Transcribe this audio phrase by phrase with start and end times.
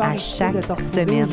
[0.00, 1.28] à chaque semaine.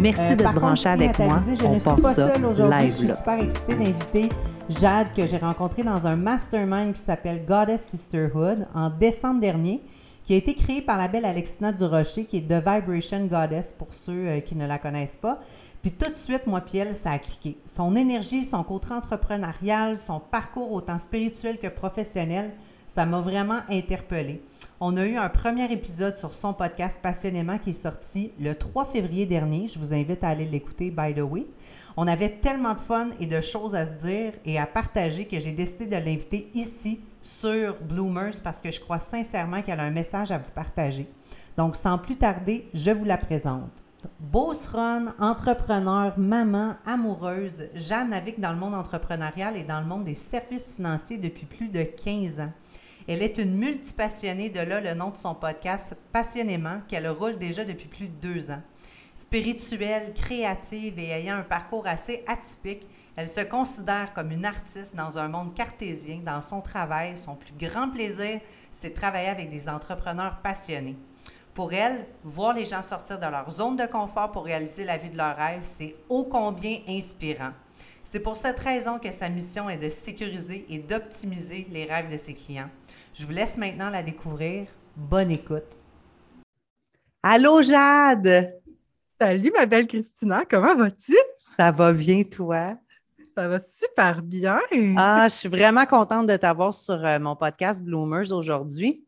[0.00, 1.40] Merci de te brancher avec moi.
[1.46, 2.90] Je ne suis pas seule aujourd'hui.
[2.90, 4.28] Je suis super excitée d'inviter
[4.68, 9.82] Jade que j'ai rencontré dans un mastermind qui s'appelle Goddess Sisterhood en décembre dernier
[10.24, 13.92] qui a été créé par la belle Alexina Durocher, qui est The Vibration Goddess pour
[13.92, 15.40] ceux euh, qui ne la connaissent pas.
[15.82, 17.58] Puis tout de suite, moi puis elle, ça a cliqué.
[17.66, 22.52] Son énergie, son côté entrepreneurial, son parcours autant spirituel que professionnel,
[22.86, 24.42] ça m'a vraiment interpellée.
[24.84, 28.86] On a eu un premier épisode sur son podcast Passionnément qui est sorti le 3
[28.86, 29.68] février dernier.
[29.68, 31.46] Je vous invite à aller l'écouter, by the way.
[31.96, 35.38] On avait tellement de fun et de choses à se dire et à partager que
[35.38, 39.92] j'ai décidé de l'inviter ici sur Bloomers parce que je crois sincèrement qu'elle a un
[39.92, 41.08] message à vous partager.
[41.56, 43.84] Donc, sans plus tarder, je vous la présente.
[44.18, 50.16] Beauceronne, entrepreneur, maman, amoureuse, Jeanne navigue dans le monde entrepreneurial et dans le monde des
[50.16, 52.52] services financiers depuis plus de 15 ans.
[53.08, 57.64] Elle est une multipassionnée, de là le nom de son podcast Passionnément, qu'elle roule déjà
[57.64, 58.62] depuis plus de deux ans.
[59.16, 62.86] Spirituelle, créative et ayant un parcours assez atypique,
[63.16, 66.20] elle se considère comme une artiste dans un monde cartésien.
[66.24, 70.96] Dans son travail, son plus grand plaisir, c'est travailler avec des entrepreneurs passionnés.
[71.54, 75.10] Pour elle, voir les gens sortir de leur zone de confort pour réaliser la vie
[75.10, 77.50] de leur rêve, c'est ô combien inspirant.
[78.04, 82.16] C'est pour cette raison que sa mission est de sécuriser et d'optimiser les rêves de
[82.16, 82.70] ses clients.
[83.14, 84.68] Je vous laisse maintenant la découvrir.
[84.96, 85.76] Bonne écoute.
[87.22, 88.54] Allô Jade!
[89.20, 91.16] Salut ma belle Christina, comment vas-tu?
[91.58, 92.78] Ça va bien toi?
[93.36, 94.60] Ça va super bien.
[94.96, 99.04] Ah, je suis vraiment contente de t'avoir sur euh, mon podcast Bloomers aujourd'hui.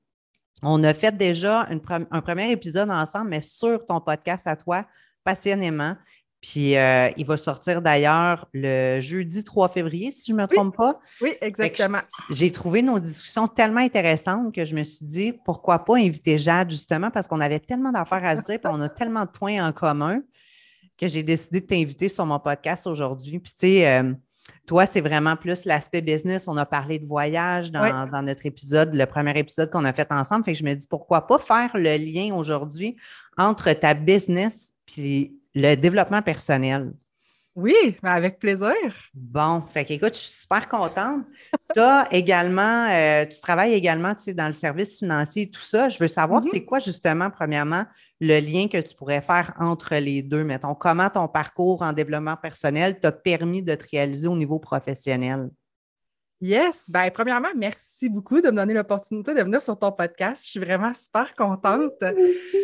[0.62, 4.86] On a fait déjà un premier épisode ensemble, mais sur ton podcast à toi,
[5.24, 5.96] passionnément.
[6.44, 10.76] Puis euh, il va sortir d'ailleurs le jeudi 3 février, si je ne me trompe
[10.76, 11.00] pas.
[11.22, 12.00] Oui, exactement.
[12.28, 16.68] J'ai trouvé nos discussions tellement intéressantes que je me suis dit pourquoi pas inviter Jade,
[16.68, 19.66] justement, parce qu'on avait tellement d'affaires à se dire, puis on a tellement de points
[19.66, 20.20] en commun
[20.98, 23.38] que j'ai décidé de t'inviter sur mon podcast aujourd'hui.
[23.38, 24.12] Puis tu sais, euh,
[24.66, 26.46] toi, c'est vraiment plus l'aspect business.
[26.46, 30.44] On a parlé de voyage dans, notre épisode, le premier épisode qu'on a fait ensemble.
[30.44, 32.96] Fait que je me dis pourquoi pas faire le lien aujourd'hui
[33.38, 36.92] entre ta business puis le développement personnel.
[37.56, 38.72] Oui, avec plaisir.
[39.14, 41.24] Bon, fait qu'écoute, je suis super contente.
[41.72, 45.88] tu as également, euh, tu travailles également dans le service financier et tout ça.
[45.88, 46.50] Je veux savoir, mm-hmm.
[46.50, 47.84] c'est quoi justement, premièrement,
[48.20, 50.42] le lien que tu pourrais faire entre les deux?
[50.42, 55.48] Mettons, comment ton parcours en développement personnel t'a permis de te réaliser au niveau professionnel?
[56.40, 60.42] Yes, bien, premièrement, merci beaucoup de me donner l'opportunité de venir sur ton podcast.
[60.44, 61.92] Je suis vraiment super contente.
[62.00, 62.58] Merci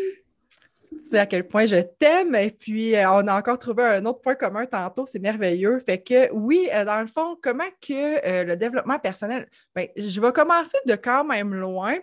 [1.03, 2.35] sais à quel point je t'aime.
[2.35, 5.79] Et puis, euh, on a encore trouvé un autre point commun tantôt, c'est merveilleux.
[5.81, 10.21] Fait que oui, euh, dans le fond, comment que euh, le développement personnel, bien, je
[10.21, 11.97] vais commencer de quand même loin.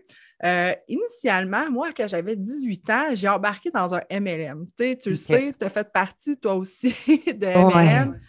[0.87, 4.67] initialement, moi, quand j'avais 18 ans, j'ai embarqué dans un MLM.
[4.77, 8.19] tu le sais, tu as fait partie, toi aussi, de MLM.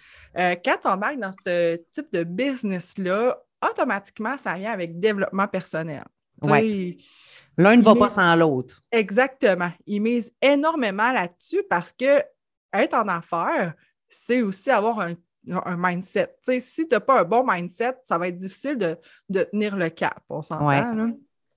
[0.65, 6.05] quand tu embarques dans ce type de business-là, automatiquement, ça vient avec développement personnel.
[6.43, 7.05] Oui.
[7.59, 8.83] L'un ne va pas sans l'autre.
[8.93, 9.71] Exactement.
[9.87, 12.23] Ils misent énormément là-dessus parce que
[12.73, 13.75] être en affaires,
[14.09, 15.15] c'est aussi avoir un,
[15.77, 16.37] mindset.
[16.61, 20.23] si tu n'as pas un bon mindset, ça va être difficile de, tenir le cap,
[20.29, 21.11] on s'entend.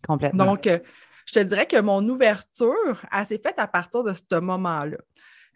[0.05, 0.45] Complètement.
[0.45, 0.79] Donc, euh,
[1.27, 4.97] je te dirais que mon ouverture, elle s'est faite à partir de ce moment-là.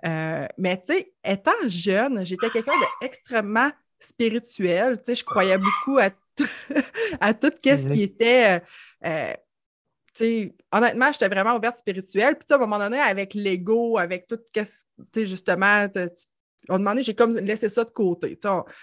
[0.06, 4.98] Euh, mais tu sais, étant jeune, j'étais quelqu'un d'extrêmement spirituel.
[4.98, 6.10] Tu sais, je croyais beaucoup à,
[7.20, 8.62] à tout ce qui était
[9.06, 9.34] euh,
[10.72, 12.36] honnêtement, j'étais vraiment ouverte spirituelle.
[12.38, 15.88] Puis, à un moment donné, avec l'ego, avec tout, tu sais, justement,
[16.70, 18.40] on demandait, j'ai comme laissé ça de côté.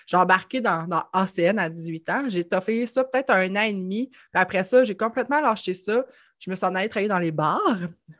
[0.06, 2.25] J'ai embarqué dans, dans, ACN à 18 ans.
[2.29, 4.08] J'ai fait ça peut-être un an et demi.
[4.08, 6.05] Puis après ça, j'ai complètement lâché ça.
[6.38, 7.78] Je me suis en allée travailler dans les bars,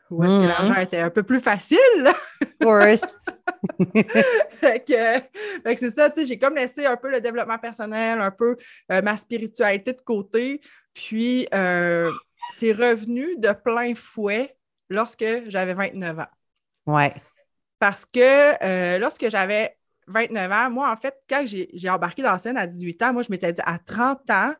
[0.09, 0.83] où est-ce que l'argent mm-hmm.
[0.83, 2.05] était un peu plus facile.
[4.53, 8.55] fait que, c'est ça, j'ai comme laissé un peu le développement personnel, un peu
[8.93, 10.61] euh, ma spiritualité de côté.
[10.93, 12.09] Puis, euh,
[12.53, 14.55] c'est revenu de plein fouet
[14.89, 16.27] lorsque j'avais 29 ans.
[16.85, 17.13] Ouais.
[17.79, 19.77] Parce que euh, lorsque j'avais
[20.07, 23.21] 29 ans, moi, en fait, quand j'ai embarqué dans la scène à 18 ans, moi,
[23.21, 24.53] je m'étais dit à 30 ans,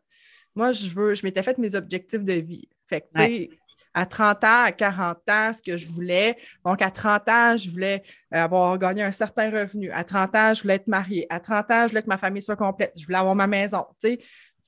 [0.55, 2.67] moi, je veux, je m'étais fait mes objectifs de vie.
[2.87, 3.49] Fait que, tu sais,
[3.93, 6.37] à 30 ans, à 40 ans, ce que je voulais.
[6.65, 9.91] Donc, à 30 ans, je voulais avoir gagné un certain revenu.
[9.91, 11.27] À 30 ans, je voulais être mariée.
[11.29, 12.93] À 30 ans, je voulais que ma famille soit complète.
[12.97, 13.85] Je voulais avoir ma maison.
[14.01, 14.19] Tu sais,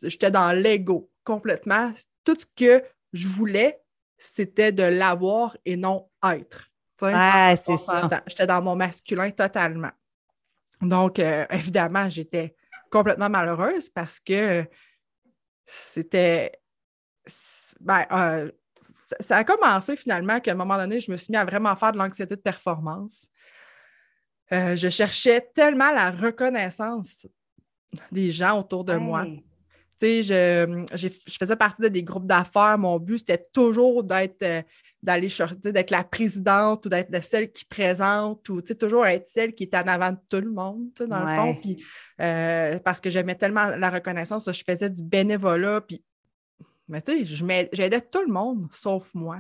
[0.03, 1.91] j'étais dans l'ego complètement.
[2.23, 2.83] Tout ce que
[3.15, 3.81] je voulais,
[4.17, 6.69] c'était de l'avoir et non être.
[7.55, 8.09] C'est ça.
[8.27, 9.91] J'étais dans mon masculin totalement.
[10.81, 12.55] Donc, euh, évidemment, j'étais
[12.91, 14.65] complètement malheureuse parce que
[15.65, 16.51] c'était.
[17.79, 18.51] Ben, euh,
[19.19, 21.91] ça a commencé finalement qu'à un moment donné, je me suis mis à vraiment faire
[21.91, 23.29] de l'anxiété de performance.
[24.51, 27.27] Euh, je cherchais tellement la reconnaissance
[28.11, 29.25] des gens autour de moi.
[29.99, 31.07] Tu sais, je,
[31.39, 32.77] faisais partie de des groupes d'affaires.
[32.77, 34.43] Mon but, c'était toujours d'être
[35.05, 35.27] d'aller
[35.63, 39.87] d'être la présidente ou d'être celle qui présente ou toujours être celle qui est en
[39.87, 41.55] avant de tout le monde, dans le fond.
[41.55, 41.85] Puis,
[42.19, 45.81] euh, parce que j'aimais tellement la reconnaissance, je faisais du bénévolat.
[45.81, 46.03] Puis,
[46.87, 49.39] mais tu sais, j'aidais tout le monde sauf moi.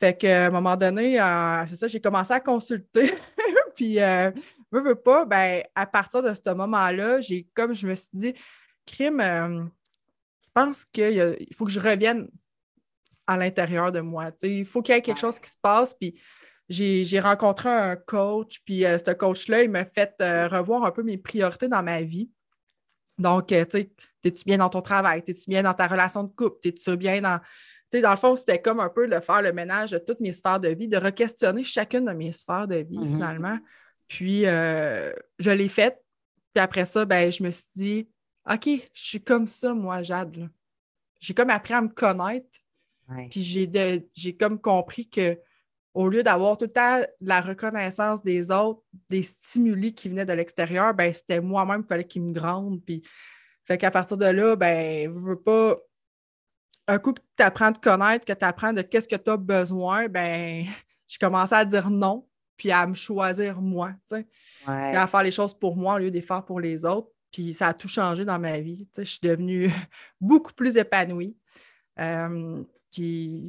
[0.00, 3.12] Fait qu'à un moment donné, euh, c'est ça, j'ai commencé à consulter.
[3.76, 4.30] puis, euh,
[4.70, 8.34] veux, veux pas, ben, à partir de ce moment-là, j'ai comme je me suis dit,
[8.86, 9.64] crime, euh,
[10.42, 12.28] je pense qu'il faut que je revienne
[13.26, 14.30] à l'intérieur de moi.
[14.42, 15.94] il faut qu'il y ait quelque chose qui se passe.
[15.94, 16.18] Puis
[16.68, 21.02] j'ai rencontré un coach, puis euh, ce coach-là, il m'a fait euh, revoir un peu
[21.02, 22.30] mes priorités dans ma vie.
[23.18, 23.90] Donc, tu sais,
[24.24, 25.22] es-tu bien dans ton travail?
[25.26, 26.68] Es-tu bien dans ta relation de couple?
[26.68, 27.38] Es-tu bien dans.
[27.90, 30.20] Tu sais, dans le fond, c'était comme un peu de faire le ménage de toutes
[30.20, 33.12] mes sphères de vie, de re-questionner chacune de mes sphères de vie, mm-hmm.
[33.12, 33.58] finalement.
[34.08, 36.02] Puis, je l'ai faite.
[36.52, 38.08] Puis après ça, ben, je me suis dit,
[38.48, 40.48] OK, je suis comme ça, moi, Jade.
[41.20, 42.60] J'ai comme appris à me connaître
[43.30, 43.42] puis
[44.14, 45.38] j'ai comme compris que
[45.94, 50.32] au lieu d'avoir tout le temps la reconnaissance des autres, des stimuli qui venaient de
[50.32, 52.82] l'extérieur, ben c'était moi-même qu'il fallait qu'ils me grandent.
[52.84, 53.02] Puis
[53.64, 55.76] fait qu'à partir de là, ben, je veux pas.
[56.88, 59.30] Un coup que tu apprends à te connaître, que tu apprends de qu'est-ce que tu
[59.30, 60.64] as besoin, ben,
[61.08, 64.26] j'ai commencé à dire non, puis à me choisir moi, tu sais.
[64.66, 67.08] à faire les choses pour moi au lieu de les faire pour les autres.
[67.32, 68.86] Puis ça a tout changé dans ma vie.
[68.96, 69.70] Je suis devenue
[70.20, 71.36] beaucoup plus épanouie.
[71.98, 72.62] Euh,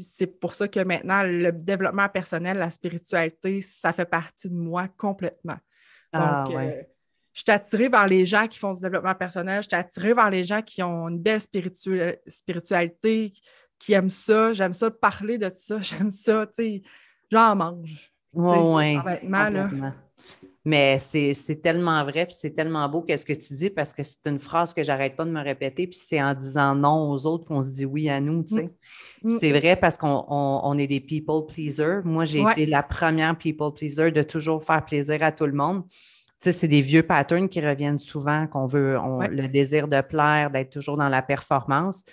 [0.04, 4.88] c'est pour ça que maintenant, le développement personnel, la spiritualité, ça fait partie de moi
[4.98, 5.58] complètement.
[6.12, 6.82] Ah, Donc, euh,
[7.34, 10.30] je suis attirée vers les gens qui font du développement personnel, je suis attirée vers
[10.30, 13.34] les gens qui ont une belle spiritualité,
[13.80, 16.82] qui aiment ça, j'aime ça parler de ça, j'aime ça, tu sais,
[17.32, 18.12] j'en mange.
[18.34, 18.98] Oui, oui.
[20.68, 24.28] Mais c'est tellement vrai, puis c'est tellement beau qu'est-ce que tu dis, parce que c'est
[24.28, 27.46] une phrase que j'arrête pas de me répéter, puis c'est en disant non aux autres
[27.46, 28.70] qu'on se dit oui à nous, tu sais.
[29.24, 29.30] Mm.
[29.30, 29.40] Mm.
[29.40, 32.02] C'est vrai parce qu'on est des people pleasers.
[32.04, 35.84] Moi, j'ai été la première people pleaser de toujours faire plaisir à tout le monde.
[35.88, 35.96] Tu
[36.40, 38.98] sais, c'est des vieux patterns qui reviennent souvent, qu'on veut,
[39.30, 42.04] le désir de plaire, d'être toujours dans la performance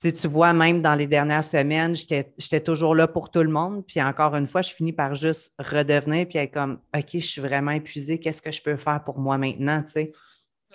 [0.00, 3.84] tu vois, même dans les dernières semaines, j'étais toujours là pour tout le monde.
[3.86, 7.40] Puis encore une fois, je finis par juste redevenir puis être comme OK, je suis
[7.40, 9.82] vraiment épuisée, qu'est-ce que je peux faire pour moi maintenant?
[9.86, 10.12] sais?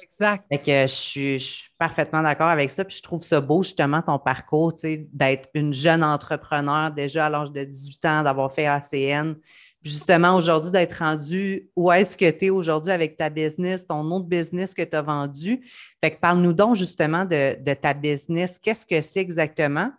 [0.02, 0.46] Exact.
[0.50, 2.84] Fait que je suis, parfaitement d'accord avec ça.
[2.84, 7.52] Puis je trouve ça beau, justement, ton parcours, d'être une jeune entrepreneur déjà à l'âge
[7.52, 9.36] de 18 ans, d'avoir fait ACN,
[9.84, 14.26] justement aujourd'hui d'être rendu où est-ce que tu es aujourd'hui avec ta business, ton autre
[14.26, 15.62] business que tu as vendu.
[16.02, 18.58] Fait que parle-nous donc justement de, ta business.
[18.60, 19.92] Qu'est-ce que c'est exactement?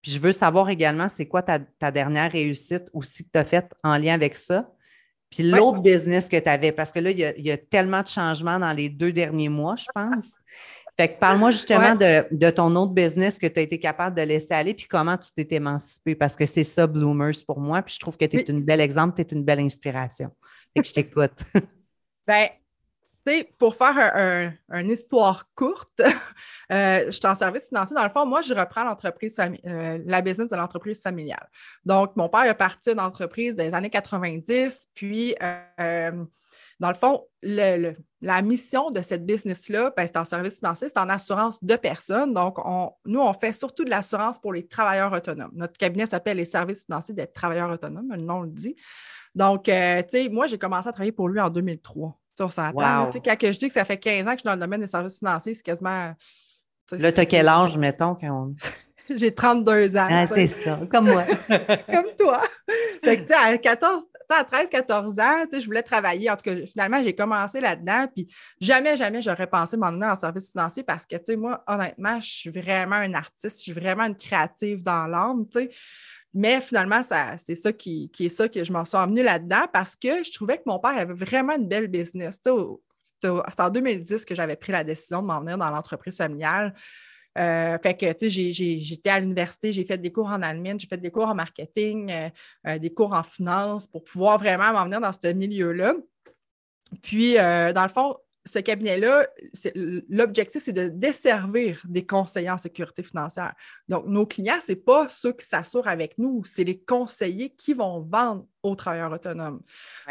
[0.00, 3.72] Puis je veux savoir également c'est quoi ta, dernière réussite aussi que tu as faite
[3.82, 4.70] en lien avec ça?
[5.30, 7.56] Puis l'autre business que tu avais, parce que là, il y, a, il y, a,
[7.56, 10.34] tellement de changements dans les deux derniers mois, je pense.
[10.98, 14.52] Fait que parle-moi justement de, ton autre business que tu as été capable de laisser
[14.52, 17.80] aller, puis comment tu t'es émancipé, parce que c'est ça, Bloomers, pour moi.
[17.82, 20.30] Puis je trouve que tu es une belle exemple, tu es une belle inspiration.
[20.74, 21.44] Fait que je t'écoute.
[22.26, 22.48] ben,
[23.26, 26.00] tu sais, pour faire une histoire courte,
[26.72, 27.94] euh, je suis en service financier.
[27.94, 31.48] Dans le fond, moi, je reprends l'entreprise, euh, la business de l'entreprise familiale.
[31.84, 36.24] Donc, mon père est parti d'une entreprise des années 90, puis euh,
[36.82, 41.08] dans le fond, la mission de cette business-là, ben, c'est en service financier, c'est en
[41.08, 42.34] assurance de personnes.
[42.34, 42.58] Donc,
[43.04, 45.52] nous, on fait surtout de l'assurance pour les travailleurs autonomes.
[45.54, 48.74] Notre cabinet s'appelle les services financiers des travailleurs autonomes, le nom le dit.
[49.32, 52.18] Donc, euh, tu sais, moi, j'ai commencé à travailler pour lui en 2003.
[52.40, 52.72] on s'entend.
[52.72, 54.88] Quand je dis que ça fait 15 ans que je suis dans le domaine des
[54.88, 56.12] services financiers, c'est quasiment.
[56.90, 58.56] Là, tu as quel âge, mettons, quand on.
[59.14, 60.08] J'ai 32 ans.
[60.10, 61.24] Ah, c'est ça, comme moi.
[61.48, 62.42] comme toi.
[63.02, 66.30] Fait que, à 14, à 13-14 ans, je voulais travailler.
[66.30, 68.06] En tout cas, finalement, j'ai commencé là-dedans.
[68.14, 68.28] Puis
[68.60, 72.20] jamais, jamais, j'aurais pensé m'en donner en service financier parce que, tu sais, moi, honnêtement,
[72.20, 75.70] je suis vraiment un artiste, je suis vraiment une créative dans l'âme, tu sais.
[76.34, 80.22] Mais finalement, c'est ça qui, est ça que je m'en suis emmenée là-dedans parce que
[80.22, 82.40] je trouvais que mon père avait vraiment une belle business.
[82.42, 86.74] C'est en 2010 que j'avais pris la décision de m'en venir dans l'entreprise familiale.
[87.38, 90.86] Euh, fait que, tu sais, j'étais à l'université, j'ai fait des cours en admin, j'ai
[90.86, 92.12] fait des cours en marketing,
[92.80, 95.94] des cours en finance pour pouvoir vraiment m'en venir dans ce milieu-là.
[97.02, 99.26] Puis, dans le fond, ce cabinet-là,
[100.08, 103.54] l'objectif, c'est de desservir des conseillers en sécurité financière.
[103.88, 107.72] Donc, nos clients, ce n'est pas ceux qui s'assurent avec nous, c'est les conseillers qui
[107.72, 109.60] vont vendre aux travailleurs autonomes.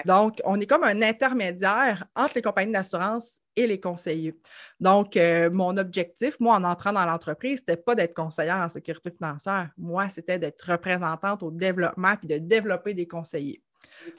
[0.06, 4.36] Donc, on est comme un intermédiaire entre les compagnies d'assurance et les conseillers.
[4.80, 8.70] Donc, euh, mon objectif, moi, en entrant dans l'entreprise, ce n'était pas d'être conseillère en
[8.70, 9.72] sécurité financière.
[9.78, 13.62] Moi, c'était d'être représentante au développement puis de développer des conseillers.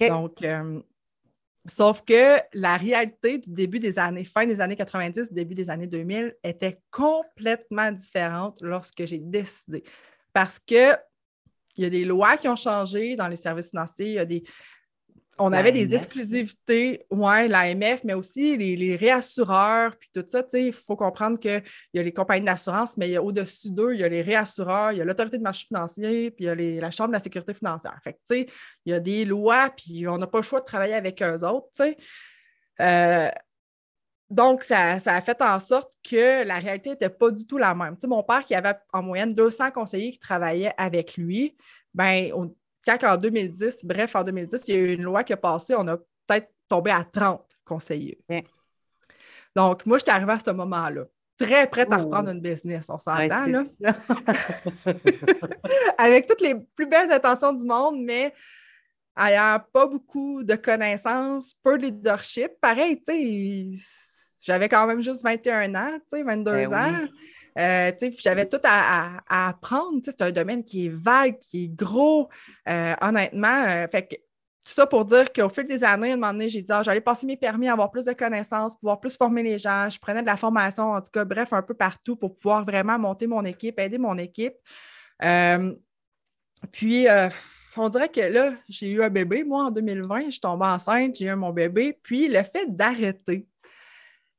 [0.00, 0.80] Donc, euh,
[1.68, 5.86] Sauf que la réalité du début des années, fin des années 90, début des années
[5.86, 9.84] 2000, était complètement différente lorsque j'ai décidé.
[10.32, 10.96] Parce que
[11.76, 14.24] il y a des lois qui ont changé dans les services financiers, il y a
[14.24, 14.42] des,
[15.38, 20.44] on avait des exclusivités, oui, l'AMF, mais aussi les, réassureurs, puis tout ça.
[20.52, 21.62] Il faut comprendre qu'il
[21.94, 25.00] y a les compagnies d'assurance, mais au-dessus d'eux, il y a les réassureurs, il y
[25.00, 27.98] a l'autorité de marché financier, puis il y a la Chambre de la sécurité financière.
[28.04, 28.46] Fait que, il
[28.86, 31.82] y a des lois, puis on n'a pas le choix de travailler avec eux autres.
[32.80, 33.28] Euh,
[34.28, 37.96] donc, ça, a fait en sorte que la réalité n'était pas du tout la même.
[38.04, 41.56] mon père, qui avait en moyenne 200 conseillers qui travaillaient avec lui,
[41.94, 42.54] ben, on,
[42.86, 45.74] quand en 2010, bref, en 2010, il y a eu une loi qui a passé,
[45.76, 48.18] on a peut-être tombé à 30 conseillers.
[49.54, 51.04] Donc, moi, je suis arrivée à ce moment-là,
[51.38, 52.04] très prête à oh.
[52.04, 53.64] reprendre une business, on s'entend, là.
[55.98, 58.32] Avec toutes les plus belles intentions du monde, mais
[59.18, 62.52] ayant pas beaucoup de connaissances, peu de leadership.
[62.60, 63.84] Pareil, tu sais,
[64.44, 67.06] j'avais quand même juste 21 ans, tu sais, 22 ben ans.
[67.58, 70.00] Euh, j'avais tout à, apprendre.
[70.04, 72.28] C'est un domaine qui est vague, qui est gros,
[72.68, 73.64] euh, honnêtement.
[73.68, 74.16] Euh, fait que,
[74.64, 76.82] tout ça pour dire qu'au fil des années, à un moment donné, j'ai dit ah,
[76.84, 79.88] j'allais passer mes permis, avoir plus de connaissances, pouvoir plus former les gens.
[79.90, 82.98] Je prenais de la formation, en tout cas, bref, un peu partout pour pouvoir vraiment
[82.98, 84.54] monter mon équipe, aider mon équipe.
[86.70, 87.06] puis,
[87.76, 91.16] on dirait que là, j'ai eu un bébé, moi, en 2020, je suis tombée enceinte,
[91.16, 91.98] j'ai eu mon bébé.
[92.02, 93.48] Puis, le fait d'arrêter,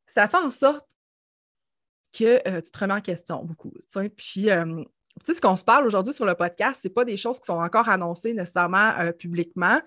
[0.05, 0.92] ça fait en sorte
[2.13, 3.73] que euh, tu te remets en question beaucoup.
[4.15, 4.83] Puis, euh,
[5.25, 7.89] ce qu'on se parle aujourd'hui sur le podcast, ce pas des choses qui sont encore
[7.89, 9.81] annoncées nécessairement euh, publiquement.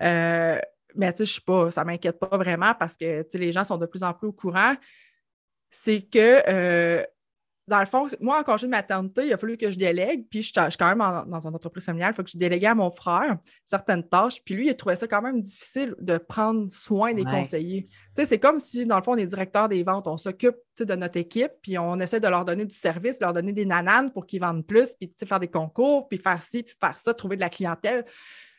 [0.00, 0.62] mais
[1.12, 3.78] tu sais, je sais pas, ça ne m'inquiète pas vraiment parce que les gens sont
[3.78, 4.74] de plus en plus au courant.
[5.70, 7.04] C'est que
[7.68, 10.42] dans le fond, moi, en congé de maternité, il a fallu que je délègue, puis
[10.42, 12.90] je, suis quand même dans une entreprise familiale, il faut que je déléguais à mon
[12.90, 17.24] frère certaines tâches, puis lui, il trouvait ça quand même difficile de prendre soin des
[17.24, 17.86] conseillers.
[17.86, 20.56] Tu sais, c'est comme si, dans le fond, on est directeur des ventes, on s'occupe
[20.78, 24.10] de notre équipe, puis on essaie de leur donner du service, leur donner des nananes
[24.10, 27.36] pour qu'ils vendent plus, puis faire des concours, puis faire ci, puis faire ça, trouver
[27.36, 28.04] de la clientèle.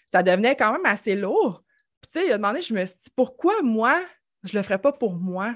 [0.06, 1.64] Ça devenait quand même assez lourd.
[2.02, 4.00] Puis, tu sais, il a demandé, je me suis dit, pourquoi moi,
[4.44, 5.56] je le ferais pas pour moi?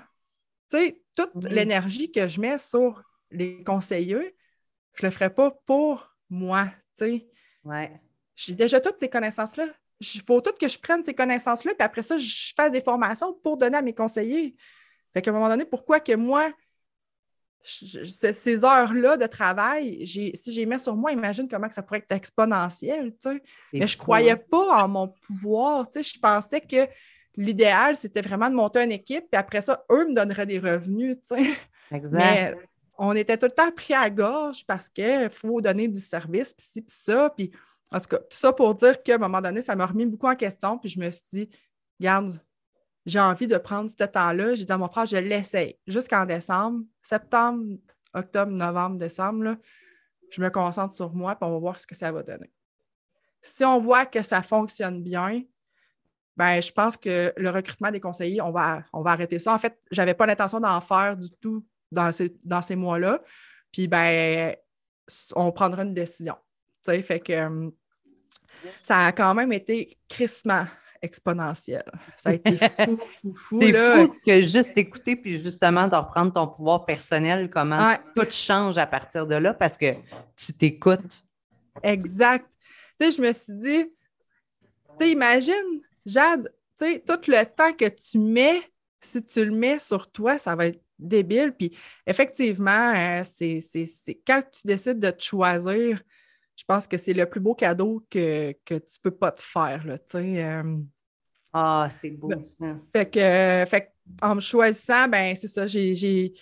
[0.69, 4.35] Tu sais, toute l'énergie que je mets sur les conseillers,
[4.93, 6.65] je ne le ferai pas pour moi,
[6.97, 7.27] tu sais.
[7.63, 7.91] Ouais.
[8.35, 9.67] J'ai déjà toutes ces connaissances-là.
[9.99, 13.33] Il faut tout que je prenne ces connaissances-là, puis après ça, je fasse des formations
[13.33, 14.55] pour donner à mes conseillers.
[15.13, 16.51] Fait qu'à un moment donné, pourquoi que moi,
[17.63, 22.11] ces heures-là de travail, si j'ai mis sur moi, imagine comment que ça pourrait être
[22.11, 23.43] exponentiel, tu sais.
[23.71, 26.13] Mais je ne croyais pas en mon pouvoir, tu sais.
[26.15, 26.87] Je pensais que
[27.35, 31.17] l'idéal, c'était vraiment de monter une équipe, puis après ça, eux me donneraient des revenus,
[31.27, 31.53] tu sais.
[31.91, 32.57] Exact
[32.97, 36.65] on était tout le temps pris à gorge parce qu'il faut donner du service, puis
[36.65, 37.29] ci, puis ça.
[37.35, 37.51] Puis,
[37.91, 40.27] en tout cas, tout ça pour dire qu'à un moment donné, ça m'a remis beaucoup
[40.27, 40.77] en question.
[40.77, 41.49] Puis je me suis dit,
[41.99, 42.39] regarde,
[43.05, 44.55] j'ai envie de prendre ce temps-là.
[44.55, 47.77] J'ai dit à mon frère, je l'essaye jusqu'en décembre, septembre,
[48.13, 49.57] octobre, novembre, décembre.
[50.29, 52.51] je me concentre sur moi, puis on va voir ce que ça va donner.
[53.41, 55.43] Si on voit que ça fonctionne bien,
[56.37, 59.53] ben, je pense que le recrutement des conseillers, on va, on va arrêter ça.
[59.53, 63.21] En fait, je n'avais pas l'intention d'en faire du tout dans ces, dans ces mois-là.
[63.71, 64.55] Puis, ben,
[65.35, 66.35] on prendra une décision.
[66.85, 67.71] Tu sais, fait que hum,
[68.81, 70.65] ça a quand même été crissement
[71.01, 71.83] exponentiel.
[72.15, 73.61] Ça a été fou, fou, fou.
[73.61, 78.77] C'est fou que juste écouter, puis justement de reprendre ton pouvoir personnel, comment tout change
[78.77, 79.93] à partir de là parce que
[80.35, 81.25] tu t'écoutes.
[81.83, 82.47] Exact.
[82.99, 83.85] Tu sais, je me suis dit,
[84.99, 88.61] tu sais, imagine, Jade, tu sais, tout le temps que tu mets,
[89.01, 91.53] si tu le mets sur toi, ça va être débile.
[91.53, 93.59] Puis effectivement, euh, c'est,
[94.25, 96.01] quand tu décides de te choisir,
[96.55, 99.85] je pense que c'est le plus beau cadeau que, que tu peux pas te faire.
[99.85, 100.77] Là, euh.
[101.51, 102.79] Ah, c'est beau ça.
[102.95, 106.33] Fait que, fait en me choisissant, ben c'est ça, j'ai,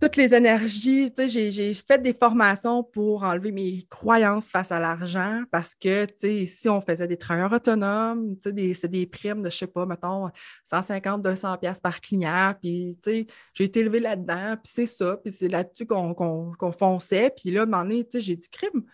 [0.00, 1.12] toutes les énergies.
[1.12, 6.06] Tu sais, j'ai fait des formations pour enlever mes croyances face à l'argent parce que,
[6.06, 9.58] tu sais, si on faisait des travailleurs autonomes, tu sais, c'est des primes de, je
[9.58, 10.30] sais pas, mettons,
[10.64, 12.54] 150, 200 pièces par client.
[12.60, 17.30] Puis, tu sais, j'ai été élevée là-dedans, puis c'est ça, puis c'est là-dessus qu'on fonçait.
[17.36, 18.84] Puis là, à un moment tu sais, j'ai dit, crime,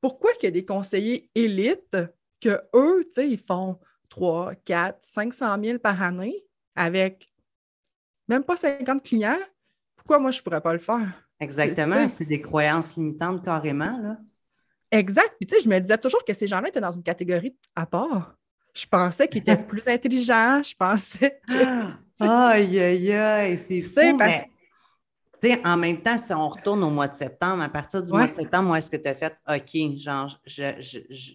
[0.00, 1.96] pourquoi qu'il y a des conseillers élites
[2.40, 3.78] que eux, tu sais, ils font
[4.08, 6.44] 3, 4, 500 000 par année
[6.74, 7.30] avec
[8.28, 9.36] même pas 50 clients?
[10.04, 11.26] Pourquoi moi, je ne pourrais pas le faire?
[11.40, 13.98] Exactement, c'est des croyances limitantes carrément.
[14.00, 14.18] Là.
[14.90, 15.34] Exact.
[15.40, 17.86] Puis tu sais, je me disais toujours que ces gens-là étaient dans une catégorie à
[17.86, 18.36] part.
[18.74, 20.62] Je pensais qu'ils étaient plus intelligents.
[20.62, 22.22] Je pensais que...
[22.22, 24.16] aïe, aïe, aïe, c'est fou,
[25.42, 25.60] mais...
[25.64, 28.34] en même temps, si on retourne au mois de septembre, à partir du mois de
[28.34, 31.32] septembre, moi, est-ce que tu as fait OK, genre, je, je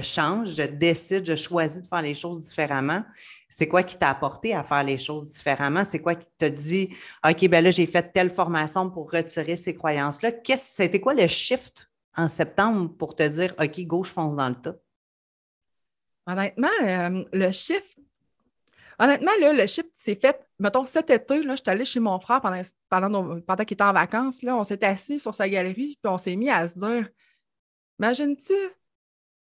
[0.00, 3.02] change, je décide, je choisis de faire les choses différemment.
[3.48, 5.84] C'est quoi qui t'a apporté à faire les choses différemment?
[5.84, 6.94] C'est quoi qui t'a dit,
[7.26, 10.32] OK, ben là, j'ai fait telle formation pour retirer ces croyances-là.
[10.56, 14.76] C'était quoi le shift en septembre pour te dire, OK, gauche fonce dans le tas?
[16.26, 17.98] Honnêtement, euh, le shift,
[18.98, 22.40] honnêtement, là, le shift s'est fait, mettons, cet été, là, j'étais allée chez mon frère
[22.40, 26.10] pendant, pendant, pendant qu'il était en vacances, là, on s'est assis sur sa galerie, puis
[26.10, 27.08] on s'est mis à se dire,
[28.00, 28.54] imagine-tu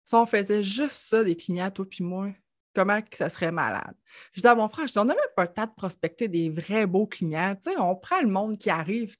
[0.08, 2.30] si on faisait juste ça, des clients, toi puis moi,
[2.74, 3.94] comment que ça serait malade?
[4.32, 6.30] Je dis à mon frère, je dis, on n'a même pas le temps de prospecter
[6.30, 7.56] des vrais beaux clients.
[7.78, 9.18] on prend le monde qui arrive.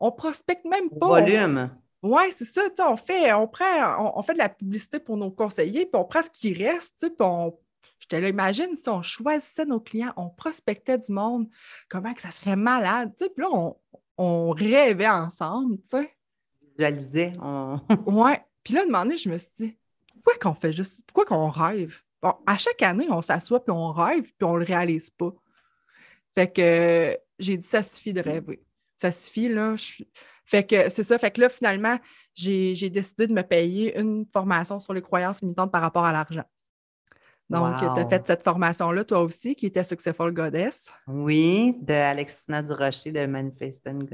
[0.00, 1.20] On prospecte même pas.
[1.20, 1.70] Volume.
[2.02, 2.62] Oui, c'est ça.
[2.88, 6.22] On fait, on, prend, on, fait de la publicité pour nos conseillers, puis on prend
[6.22, 7.00] ce qui reste.
[7.00, 7.54] Puis on,
[7.98, 11.50] je te l'imagine, si on choisissait nos clients, on prospectait du monde,
[11.90, 13.12] comment que ça serait malade.
[13.18, 13.74] Puis là,
[14.16, 15.76] on, rêvait ensemble.
[16.78, 17.34] Visualisait.
[17.42, 17.78] On...
[18.06, 18.32] oui.
[18.64, 19.78] Puis là, un je me suis dit,
[20.22, 22.00] pourquoi qu'on fait juste, pourquoi qu'on rêve?
[22.22, 25.32] Bon, à chaque année, on s'assoit puis on rêve puis on le réalise pas.
[26.36, 28.62] Fait que j'ai dit, ça suffit de rêver.
[28.96, 29.74] Ça suffit, là.
[30.44, 31.18] Fait que c'est ça.
[31.18, 31.98] Fait que là, finalement,
[32.34, 36.44] j'ai décidé de me payer une formation sur les croyances limitantes par rapport à l'argent.
[37.48, 40.92] Donc, tu as fait cette formation-là, toi aussi, qui était Successful Goddess.
[41.08, 44.06] Oui, de Alexina Durocher de Manifesting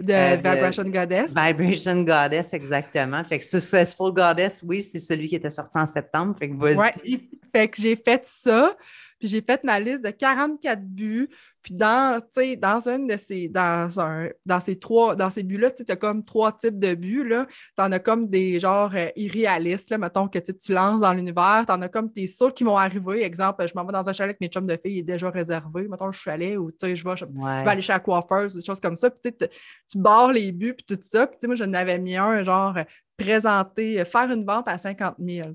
[0.00, 1.34] de euh, Vibration Goddess.
[1.34, 3.22] Vibration Goddess, exactement.
[3.24, 6.34] Fait que Successful Goddess, oui, c'est celui qui était sorti en septembre.
[6.38, 7.28] Fait que vas-y.
[7.52, 8.76] Fait que j'ai fait ça.
[9.20, 11.28] Puis j'ai fait ma liste de 44 buts.
[11.62, 12.22] Puis dans,
[12.58, 16.24] dans une de ces, dans un, dans ces trois, dans ces buts-là, tu as comme
[16.24, 17.30] trois types de buts.
[17.76, 21.64] Tu en as comme des genres euh, irréalistes, là, mettons que tu lances dans l'univers.
[21.66, 23.22] Tu en as comme tes sûrs qui vont arriver.
[23.22, 25.28] Exemple, je m'en vais dans un chalet avec mes chums de filles, il est déjà
[25.28, 25.86] réservé.
[25.86, 28.96] Mettons, je chalet ou je vais, je, vais aller chez la coiffeuse, des choses comme
[28.96, 29.10] ça.
[29.10, 31.26] Puis tu barres les buts, puis tout ça.
[31.26, 32.74] Puis moi, je n'avais mis un genre
[33.20, 35.50] présenter, euh, faire une vente à 50 000.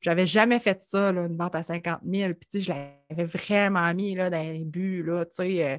[0.00, 2.32] J'avais jamais fait ça, une vente à 50 000.
[2.34, 5.78] Puis je l'avais vraiment mis là, dans les buts, là, euh,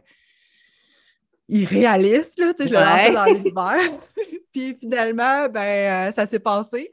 [1.50, 4.00] irréaliste, là, je l'ai lancé dans l'univers.
[4.52, 6.90] puis finalement, ben, euh, ça s'est passé.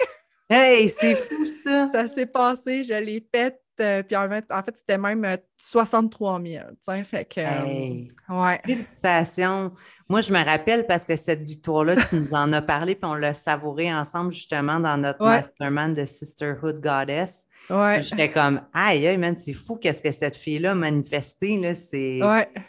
[0.48, 1.88] hey, c'est fou ça!
[1.92, 7.04] Ça s'est passé, je l'ai fait euh, puis en fait, c'était même 63 euh, 000.
[7.04, 8.60] Fait que, euh, ouais.
[8.64, 9.72] Félicitations.
[10.08, 13.14] Moi, je me rappelle parce que cette victoire-là, tu nous en as parlé, puis on
[13.14, 17.46] l'a savouré ensemble justement dans notre mastermind de Sisterhood Goddess.
[17.68, 18.02] Ouais.
[18.02, 21.74] J'étais comme, aïe, aïe, man, c'est fou qu'est-ce que cette fille-là a manifesté.
[21.74, 22.20] C'est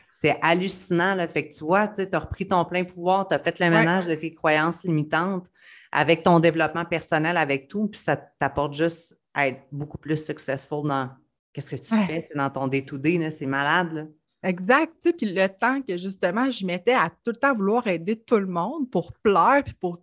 [0.09, 1.15] c'est hallucinant.
[1.15, 1.27] Là.
[1.27, 4.05] Fait que tu vois, tu as repris ton plein pouvoir, tu as fait le ménage
[4.05, 5.47] de tes croyances limitantes
[5.91, 11.09] avec ton développement personnel, avec tout, puis ça t'apporte juste être beaucoup plus successful dans
[11.53, 14.11] qu'est-ce que tu fais dans ton day-to-day, c'est malade.
[14.43, 14.91] Exact.
[15.03, 18.47] Puis le temps que justement je mettais à tout le temps vouloir aider tout le
[18.47, 19.99] monde pour plaire, puis pour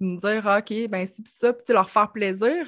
[0.00, 2.66] me dire OK, ben si ça, puis leur faire plaisir,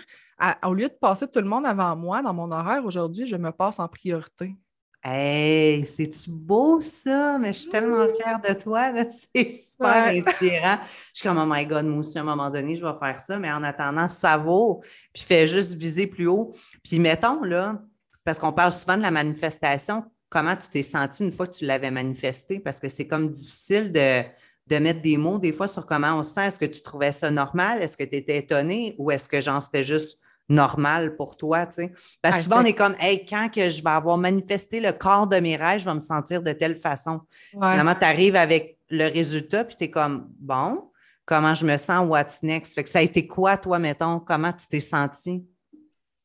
[0.65, 3.51] au lieu de passer tout le monde avant moi dans mon horaire, aujourd'hui, je me
[3.51, 4.55] passe en priorité.
[5.03, 7.39] Hey, c'est-tu beau ça?
[7.39, 10.77] Mais je suis tellement fière de toi, c'est super inspirant.
[11.15, 13.19] Je suis comme, oh my God, moi aussi, à un moment donné, je vais faire
[13.19, 14.83] ça, mais en attendant, ça vaut,
[15.15, 16.55] puis fais juste viser plus haut.
[16.85, 17.81] Puis mettons, là,
[18.25, 21.65] parce qu'on parle souvent de la manifestation, comment tu t'es senti une fois que tu
[21.65, 22.61] l'avais manifesté?
[22.61, 24.23] Parce que c'est comme difficile de,
[24.67, 26.47] de mettre des mots des fois sur comment on se sent.
[26.47, 27.83] Est-ce que tu trouvais ça normal?
[27.83, 30.19] Est-ce que tu étais étonné ou est-ce que genre c'était juste
[30.51, 31.93] normal pour toi, tu sais.
[32.21, 35.27] Parce que souvent, on est comme, hey, quand que je vais avoir manifesté le corps
[35.27, 37.21] de mes rêves, je vais me sentir de telle façon.
[37.53, 40.91] Finalement, tu arrives avec le résultat, puis tu es comme, bon,
[41.25, 42.75] comment je me sens, what's next?
[42.75, 44.19] Fait que ça a été quoi, toi, mettons?
[44.21, 45.45] Comment tu t'es senti?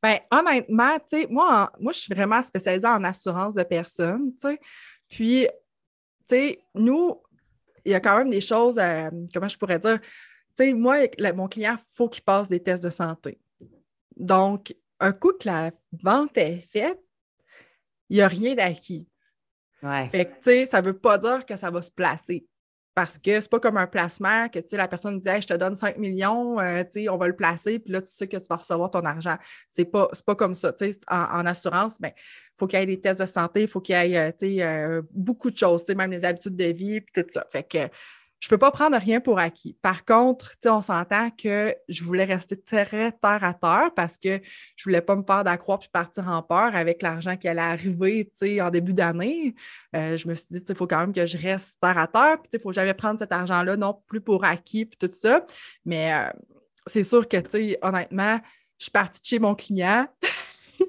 [0.02, 4.50] Bien, honnêtement, tu sais, moi, moi, je suis vraiment spécialisée en assurance de personnes, tu
[4.50, 4.60] sais.
[5.08, 5.48] Puis,
[6.28, 7.22] tu sais, nous,
[7.84, 10.98] il y a quand même des choses, euh, comment je pourrais dire, tu sais, moi,
[11.36, 13.40] mon client, il faut qu'il passe des tests de santé.
[14.18, 15.72] Donc, un coup que la
[16.04, 17.00] vente est faite,
[18.10, 19.08] il n'y a rien d'acquis.
[19.84, 20.10] Ouais.
[20.10, 22.48] Fait que, tu sais, ça ne veut pas dire que ça va se placer.
[22.96, 25.98] Parce que c'est pas comme un placement que la personne dit je te donne 5
[25.98, 29.02] millions, euh, on va le placer, puis là, tu sais que tu vas recevoir ton
[29.02, 29.36] argent.
[29.68, 30.74] C'est pas, pas comme ça.
[31.10, 32.12] En, en, assurance, il ben,
[32.58, 35.52] faut qu'il y ait des tests de santé, il faut qu'il y ait euh, beaucoup
[35.52, 37.46] de choses, même les habitudes de vie, puis tout ça.
[37.52, 37.90] Fait que
[38.40, 39.78] je ne peux pas prendre rien pour acquis.
[39.82, 44.40] Par contre, on s'entend que je voulais rester très terre à terre parce que
[44.76, 47.62] je ne voulais pas me faire d'accroître puis partir en peur avec l'argent qui allait
[47.62, 48.30] arriver
[48.62, 49.56] en début d'année.
[49.96, 52.38] Euh, je me suis dit, il faut quand même que je reste terre à terre.
[52.42, 55.46] Puis il faut jamais prendre cet argent-là non plus pour acquis puis tout ça.
[55.86, 56.30] Mais euh,
[56.88, 57.38] c'est sûr que,
[57.86, 58.40] honnêtement,
[58.78, 60.08] je suis partie de chez mon client.
[60.78, 60.88] puis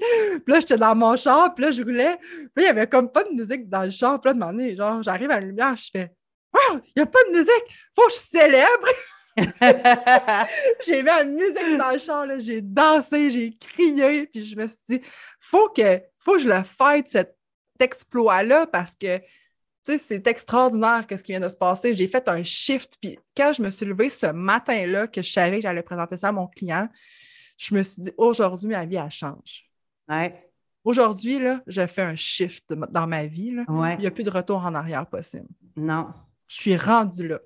[0.49, 2.11] là, j'étais dans mon char, puis là, je roulais.
[2.11, 2.19] Là,
[2.57, 4.21] il n'y avait comme pas de musique dans le char.
[4.21, 6.13] Puis là, de genre, j'arrive à la lumière, je fais
[6.71, 7.65] il n'y a pas de musique,
[7.95, 8.89] faut que je célèbre.
[10.87, 14.79] j'ai mis la musique dans le char, j'ai dansé, j'ai crié, puis je me suis
[14.89, 15.01] dit,
[15.41, 17.37] faut que, faut que je le fête, cet
[17.79, 19.21] exploit-là, parce que
[19.85, 21.95] c'est extraordinaire ce qui vient de se passer.
[21.95, 25.57] J'ai fait un shift, puis quand je me suis levée ce matin-là, que je savais
[25.57, 26.89] que j'allais présenter ça à mon client,
[27.57, 29.69] je me suis dit, aujourd'hui, ma vie, elle change.
[30.85, 33.57] Aujourd'hui, là, je fais un shift dans ma vie.
[33.69, 35.49] Il n'y a plus de retour en arrière possible.
[35.77, 36.09] Non.
[36.49, 37.41] Je suis rendue là.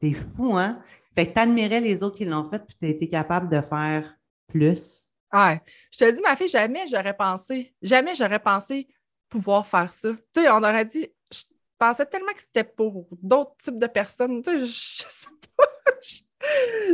[0.00, 0.82] C'est fou, hein?
[1.14, 4.14] Fait que t'admirais les autres qui l'ont fait, puis tu été capable de faire
[4.46, 5.06] plus.
[5.32, 5.60] Ouais.
[5.90, 8.88] Je te dis, ma fille, jamais j'aurais pensé, jamais j'aurais pensé
[9.28, 10.10] pouvoir faire ça.
[10.34, 11.42] Tu sais, on aurait dit, je
[11.78, 14.42] pensais tellement que c'était pour d'autres types de personnes.
[14.42, 15.64] Tu sais, je, sais pas.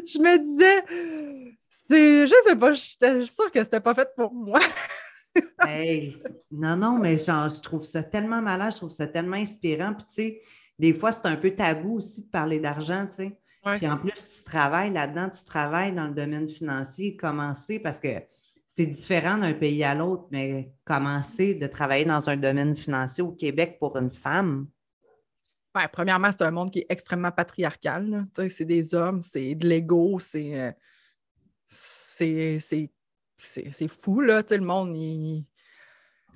[0.07, 0.83] Je, me disais,
[1.91, 4.61] je sais pas, j'étais sûre que c'était pas fait pour moi.
[5.67, 6.17] hey,
[6.51, 9.93] non, non, mais genre, je trouve ça tellement malade, je trouve ça tellement inspirant.
[9.93, 10.41] Puis, tu sais,
[10.79, 13.39] des fois, c'est un peu tabou aussi de parler d'argent, tu sais.
[13.77, 18.23] Puis en plus, tu travailles là-dedans, tu travailles dans le domaine financier, commencer parce que
[18.67, 23.31] c'est différent d'un pays à l'autre, mais commencer de travailler dans un domaine financier au
[23.31, 24.67] Québec pour une femme.
[25.77, 28.27] Ouais, premièrement, c'est un monde qui est extrêmement patriarcal.
[28.49, 30.61] C'est des hommes, c'est de l'ego, c'est.
[30.61, 30.73] Euh,
[32.59, 34.43] c'est fou, là.
[34.49, 35.45] le monde, il,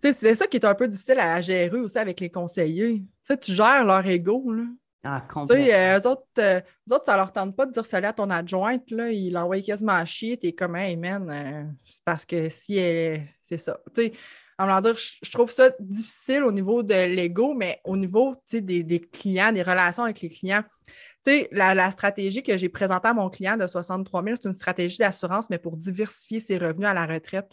[0.02, 3.02] c'est ça qui est un peu difficile à gérer aussi avec les conseillers.
[3.40, 4.52] tu gères leur ego.
[4.52, 4.64] Là.
[5.08, 5.66] Ah, complètement.
[5.72, 8.90] Euh, eux, autres, euh, autres, ça leur tente pas de dire salut à ton adjointe.
[8.90, 9.10] Là.
[9.10, 10.36] Ils l'envoient quasiment à chier.
[10.36, 13.22] T'es comme, hey man, euh, c'est parce que si elle.
[13.42, 13.78] C'est ça.
[13.94, 19.52] Dire, je, trouve ça difficile au niveau de l'ego, mais au niveau des, des clients,
[19.52, 20.64] des relations avec les clients.
[21.52, 25.50] La, stratégie que j'ai présentée à mon client de 63 000, c'est une stratégie d'assurance,
[25.50, 27.52] mais pour diversifier ses revenus à la retraite.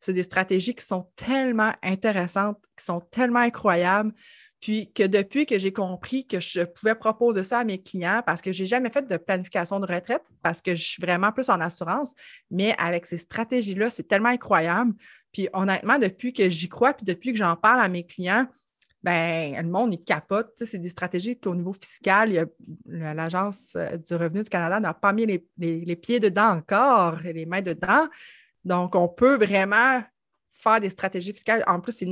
[0.00, 4.12] C'est des stratégies qui sont tellement intéressantes, qui sont tellement incroyables.
[4.60, 8.40] Puis que depuis que j'ai compris que je pouvais proposer ça à mes clients, parce
[8.40, 11.50] que je n'ai jamais fait de planification de retraite, parce que je suis vraiment plus
[11.50, 12.14] en assurance,
[12.48, 14.94] mais avec ces stratégies-là, c'est tellement incroyable.
[15.32, 18.46] Puis honnêtement, depuis que j'y crois, puis depuis que j'en parle à mes clients,
[19.02, 20.52] ben, le monde, il capote.
[20.56, 22.48] C'est des stratégies qu'au niveau fiscal,
[22.86, 27.46] l'Agence euh, du revenu du Canada n'a pas mis les, pieds dedans encore et les
[27.46, 28.06] mains dedans.
[28.64, 30.02] Donc, on peut vraiment
[30.52, 31.64] faire des stratégies fiscales.
[31.66, 32.08] En plus, c'est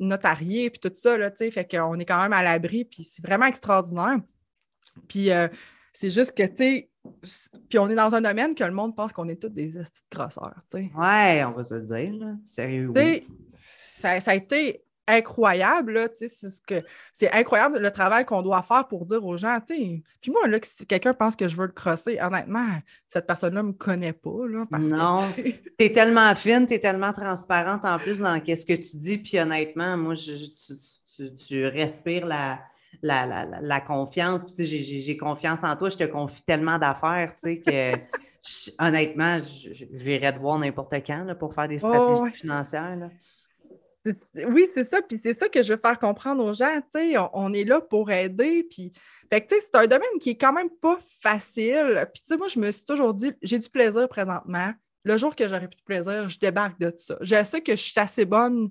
[0.00, 3.46] notarié puis tout ça, là, fait qu'on est quand même à l'abri, puis c'est vraiment
[3.46, 4.18] extraordinaire.
[5.08, 5.48] Puis euh,
[5.92, 6.90] c'est juste que, tu sais,
[7.68, 9.84] puis on est dans un domaine que le monde pense qu'on est tous des de
[10.10, 10.90] grosseurs, tu sais.
[10.96, 12.34] Ouais, on va se dire, là.
[12.46, 12.92] Sérieux,
[13.52, 16.08] ça, ça, a été incroyable.
[17.12, 19.58] C'est incroyable le travail qu'on doit faire pour dire aux gens.
[19.66, 23.68] Puis moi, là, si quelqu'un pense que je veux le crosser, honnêtement, cette personne-là ne
[23.68, 24.46] me connaît pas.
[24.48, 28.74] Là, non, tu es tellement fine, tu es tellement transparente en plus dans ce que
[28.74, 29.18] tu dis.
[29.18, 30.34] Puis honnêtement, moi, je,
[31.46, 32.60] tu, respires la,
[33.02, 34.42] la, confiance.
[34.58, 37.92] J'ai confiance en toi, je te confie tellement d'affaires que.
[38.78, 43.10] honnêtement, je, vais te voir n'importe quand pour faire des stratégies financières.
[44.04, 45.00] Oui, c'est ça.
[45.02, 46.80] Puis c'est ça que je veux faire comprendre aux gens.
[46.94, 48.66] On, on est là pour aider.
[48.68, 48.92] Puis,
[49.30, 52.06] c'est un domaine qui est quand même pas facile.
[52.12, 54.72] Puis, moi, je me suis toujours dit, j'ai du plaisir présentement.
[55.04, 57.16] Le jour que j'aurai plus de plaisir, je débarque de ça.
[57.20, 58.70] Je sais que je suis assez bonne.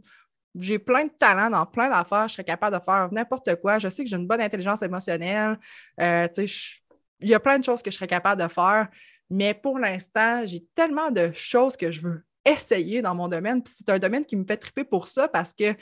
[0.56, 2.28] J'ai plein de talents dans plein d'affaires.
[2.28, 3.80] Je serais capable de faire n'importe quoi.
[3.80, 5.60] Je sais que j'ai une bonne intelligence émotionnelle.
[6.00, 6.28] Euh,
[7.20, 8.88] il y a plein de choses que je serais capable de faire.
[9.30, 13.64] Mais pour l'instant, j'ai tellement de choses que je veux essayer dans mon domaine.
[13.64, 15.76] Puis c'est un domaine qui me fait triper pour ça parce que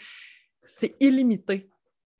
[0.66, 1.70] c'est illimité.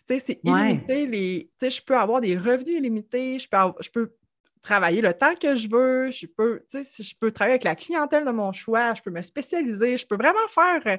[0.08, 1.08] C'est illimité.
[1.08, 4.14] Les, je peux avoir des revenus illimités, je peux, je peux
[4.62, 8.32] travailler le temps que je veux, je peux, je peux travailler avec la clientèle de
[8.32, 10.98] mon choix, je peux me spécialiser, je peux vraiment faire euh,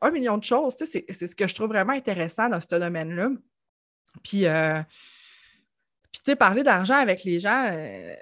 [0.00, 0.74] un million de choses.
[0.78, 3.30] C'est ce que je trouve vraiment intéressant dans ce domaine-là.
[4.22, 4.80] Puis, euh,
[6.24, 8.14] puis parler d'argent avec les gens, euh,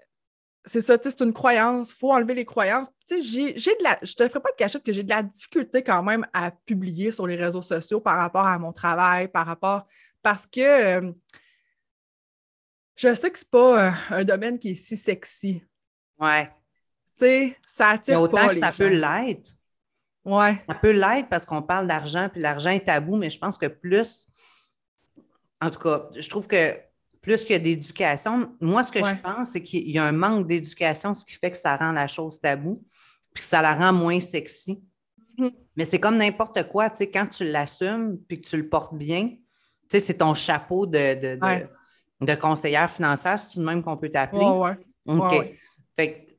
[0.64, 2.88] c'est ça, c'est une croyance, il faut enlever les croyances.
[3.08, 6.02] J'ai, de la, je te ferai pas de cachette que j'ai de la difficulté quand
[6.02, 9.86] même à publier sur les réseaux sociaux par rapport à mon travail, par rapport.
[10.22, 11.12] Parce que, euh,
[12.96, 15.62] je sais que c'est pas euh, un domaine qui est si sexy.
[16.18, 16.50] Ouais.
[17.18, 18.76] Tu sais, ça attire Mais autant pas que les ça gens.
[18.76, 19.52] peut l'être.
[20.24, 20.62] Ouais.
[20.68, 23.66] Ça peut l'être parce qu'on parle d'argent, puis l'argent est tabou, mais je pense que
[23.66, 24.28] plus,
[25.62, 26.78] en tout cas, je trouve que
[27.20, 29.11] plus que d'éducation, moi, ce que Ouais.
[29.14, 31.92] je pense, c'est qu'il y a un manque d'éducation, ce qui fait que ça rend
[31.92, 32.83] la chose tabou,
[33.35, 34.80] puis que ça la rend moins sexy.
[35.38, 35.50] Mhm.
[35.76, 38.94] Mais c'est comme n'importe quoi, tu sais, quand tu l'assumes, puis que tu le portes
[38.94, 39.38] bien, tu
[39.90, 41.68] sais, c'est ton chapeau de, de, de, Ouais.
[42.20, 44.44] de conseillère financière, c'est tout de même qu'on peut t'appeler?
[44.44, 45.16] Ouais, ouais.
[45.16, 45.54] OK.
[45.98, 46.30] Fait que,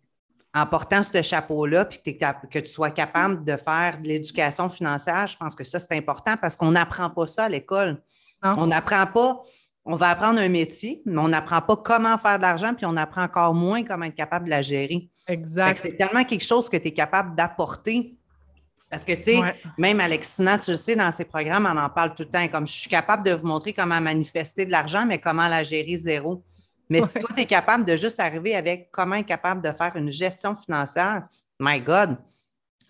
[0.54, 5.38] en portant ce chapeau-là, puis que, tu sois capable de faire de l'éducation financière, je
[5.38, 8.02] pense que ça, c'est important parce qu'on n'apprend pas ça à l'école.
[8.44, 9.44] On n'apprend pas,
[9.86, 12.96] on va apprendre un métier, mais on n'apprend pas comment faire de l'argent, puis on
[12.98, 15.10] apprend encore moins comment être capable de la gérer.
[15.28, 15.80] Que Exact.
[15.82, 18.15] c'est tellement quelque chose que tu es capable d'apporter.
[18.89, 19.56] Parce que, tu sais, Ouais.
[19.78, 22.48] même Alexina, tu le sais, dans ses programmes, on en parle tout le temps.
[22.50, 25.96] Comme je suis capable de vous montrer comment manifester de l'argent, mais comment la gérer
[25.96, 26.44] zéro.
[26.89, 29.96] Mais si toi, tu es capable de juste arriver avec comment être capable de faire
[29.96, 31.26] une gestion financière,
[31.58, 32.17] my God,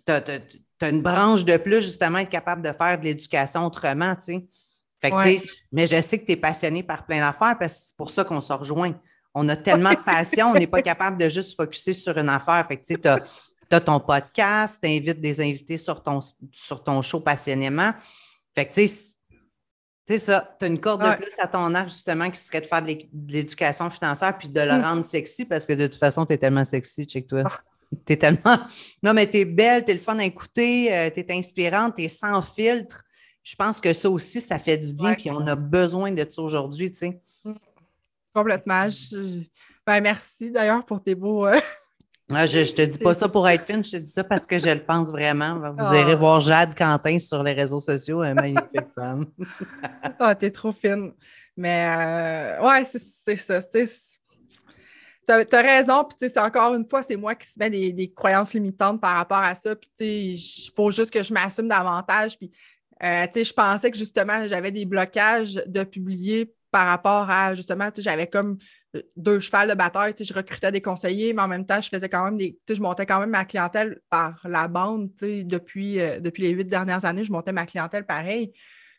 [0.08, 4.22] tu as, une branche de plus, justement, être capable de faire de l'éducation autrement, tu
[4.22, 4.48] sais.
[5.02, 5.42] Fait que, Ouais.
[5.72, 8.24] mais je sais que tu es passionné par plein d'affaires parce que c'est pour ça
[8.24, 8.94] qu'on se rejoint.
[9.34, 12.66] On a tellement de passion, on n'est pas capable de juste focuser sur une affaire.
[12.68, 13.08] Fait que, tu
[13.76, 16.20] as ton podcast, tu invites des invités sur ton,
[16.52, 17.92] sur ton show passionnément.
[18.54, 21.12] Fait que, tu sais, ça, tu as une corde Ouais.
[21.12, 24.38] de plus à ton arc, justement, qui serait de faire de l'é- de l'éducation financière
[24.38, 24.84] puis de le Mm.
[24.84, 27.44] rendre sexy parce que de toute façon, tu es tellement sexy, check-toi.
[27.46, 27.60] Ah.
[28.06, 28.58] Tu es tellement.
[29.04, 32.04] Non, mais tu es belle, tu es le fun à écouter, tu es inspirante, tu
[32.04, 33.02] es sans filtre.
[33.44, 36.42] Je pense que ça aussi, ça fait du bien, puis on a besoin de ça
[36.42, 37.22] aujourd'hui, tu sais.
[38.34, 38.88] Complètement.
[38.90, 39.44] Je-
[39.86, 41.46] Ben, merci d'ailleurs pour tes beaux.
[41.48, 41.60] euh,
[42.30, 44.46] Ah, je, je te dis pas ça pour être fine, je te dis ça parce
[44.46, 45.56] que je le pense vraiment.
[45.74, 45.98] Vous Ah.
[46.00, 49.26] irez voir Jade Quentin sur les réseaux sociaux, elle est magnifique femme.
[50.20, 51.12] Ah, t'es trop fine.
[51.58, 51.86] Mais
[52.60, 53.62] euh, ouais, c'est ça.
[53.62, 58.12] tu as raison, puis c'est encore une fois, c'est moi qui se mets des, des
[58.14, 59.76] croyances limitantes par rapport à ça.
[59.76, 62.38] Puis il faut juste que je m'assume davantage.
[62.38, 62.50] Puis
[63.04, 68.28] euh, je pensais que justement, j'avais des blocages de publier par rapport à justement, j'avais
[68.28, 68.58] comme
[69.18, 70.14] deux chevals de bataille.
[70.20, 72.58] Je recrutais des conseillers, mais en même temps, je faisais quand même des.
[72.70, 75.10] Je montais quand même ma clientèle par la bande.
[75.22, 78.54] Depuis, euh, depuis les huit dernières années, je montais ma clientèle pareil.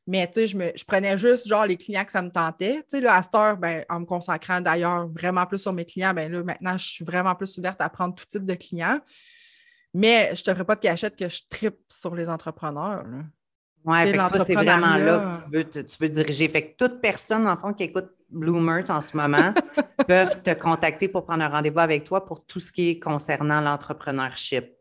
[0.07, 2.85] Mais je, prenais juste genre les clients que ça me tentait.
[2.93, 6.31] Là, à cette heure, ben, en me consacrant d'ailleurs vraiment plus sur mes clients, ben
[6.31, 9.01] là, maintenant, je suis vraiment plus ouverte à prendre tout type de clients.
[9.95, 13.05] Mais je ne te ferai pas de cachette que je tripe sur les entrepreneurs.
[13.85, 13.97] Oui,
[14.47, 16.49] c'est vraiment là que tu veux, te- tu veux diriger.
[16.49, 19.53] Fait que toute personne, en fond, qui écoute Bloomers en ce moment,
[20.09, 23.61] peuvent te contacter pour prendre un rendez-vous avec toi pour tout ce qui est concernant
[23.61, 24.73] l'entrepreneurship.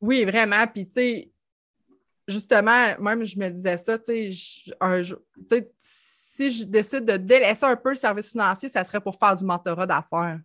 [0.00, 0.66] Oui, vraiment.
[0.66, 1.30] Puis, tu sais,
[2.28, 5.70] justement, même je me disais ça, tu sais,
[6.36, 9.44] si je décide de délaisser un peu le service financier, ça serait pour faire du
[9.44, 10.38] mentorat d'affaires.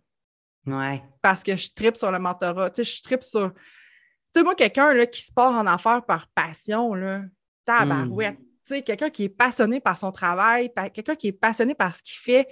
[0.64, 1.00] Oui.
[1.20, 2.70] parce que je tripe sur le mentorat.
[2.70, 3.52] Tu sais, je tripe sur.
[3.52, 3.60] Tu
[4.36, 7.22] sais, moi, quelqu'un là, qui se part en affaires par passion, là,
[7.64, 8.36] tabarouette.
[8.66, 12.02] Tu sais, quelqu'un qui est passionné par son travail, quelqu'un qui est passionné par ce
[12.02, 12.46] qu'il fait.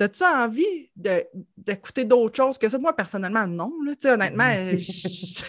[0.00, 2.78] As-tu envie de- d'écouter d'autres choses que ça?
[2.78, 3.72] Moi, personnellement, non.
[3.84, 4.44] Là, honnêtement,
[4.78, 5.42] je-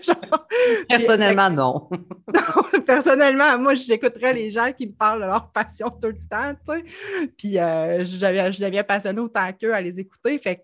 [0.00, 0.46] genre-
[0.88, 1.88] Personnellement, non.
[2.34, 6.54] non, personnellement, moi, j'écouterais les gens qui me parlent de leur passion tout le temps,
[6.54, 7.28] tu sais.
[7.36, 10.38] Puis euh, je deviens passionnée autant qu'eux à les écouter.
[10.38, 10.60] Fait que,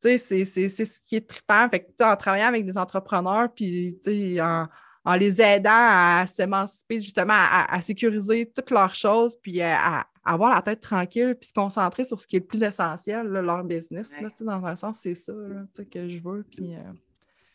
[0.00, 1.68] tu sais, c'est- c'est c'est ce qui est trippant.
[1.68, 4.68] Fait que, tu sais, en travaillant avec des entrepreneurs, puis, tu sais, en,
[5.04, 10.06] en les aidant à s'émanciper, justement, à, à sécuriser toutes leurs choses, puis à, à
[10.24, 13.42] avoir la tête tranquille, puis se concentrer sur ce qui est le plus essentiel, là,
[13.42, 14.12] leur business.
[14.20, 14.28] Ouais.
[14.40, 16.44] dans un sens, c'est ça là, que je veux.
[16.50, 16.78] Puis, euh,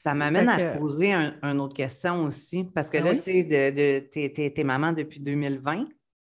[0.04, 3.18] Ça m'amène à te poser un- une autre question aussi, parce que Ah là, oui?
[3.18, 5.86] tu sais, de, de, t'es, t'es- t'es maman depuis 2020.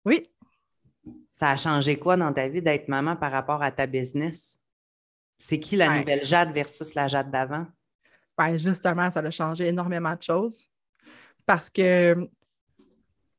[0.05, 0.29] oui,
[1.33, 4.59] Ça a changé quoi dans ta vie d'être maman par rapport à ta business?
[5.37, 5.99] C'est qui la Ouais.
[5.99, 7.65] nouvelle Jade versus la Jade d'avant?
[8.37, 10.67] Ben, justement, ça a changé énormément de choses.
[11.49, 12.29] Parce que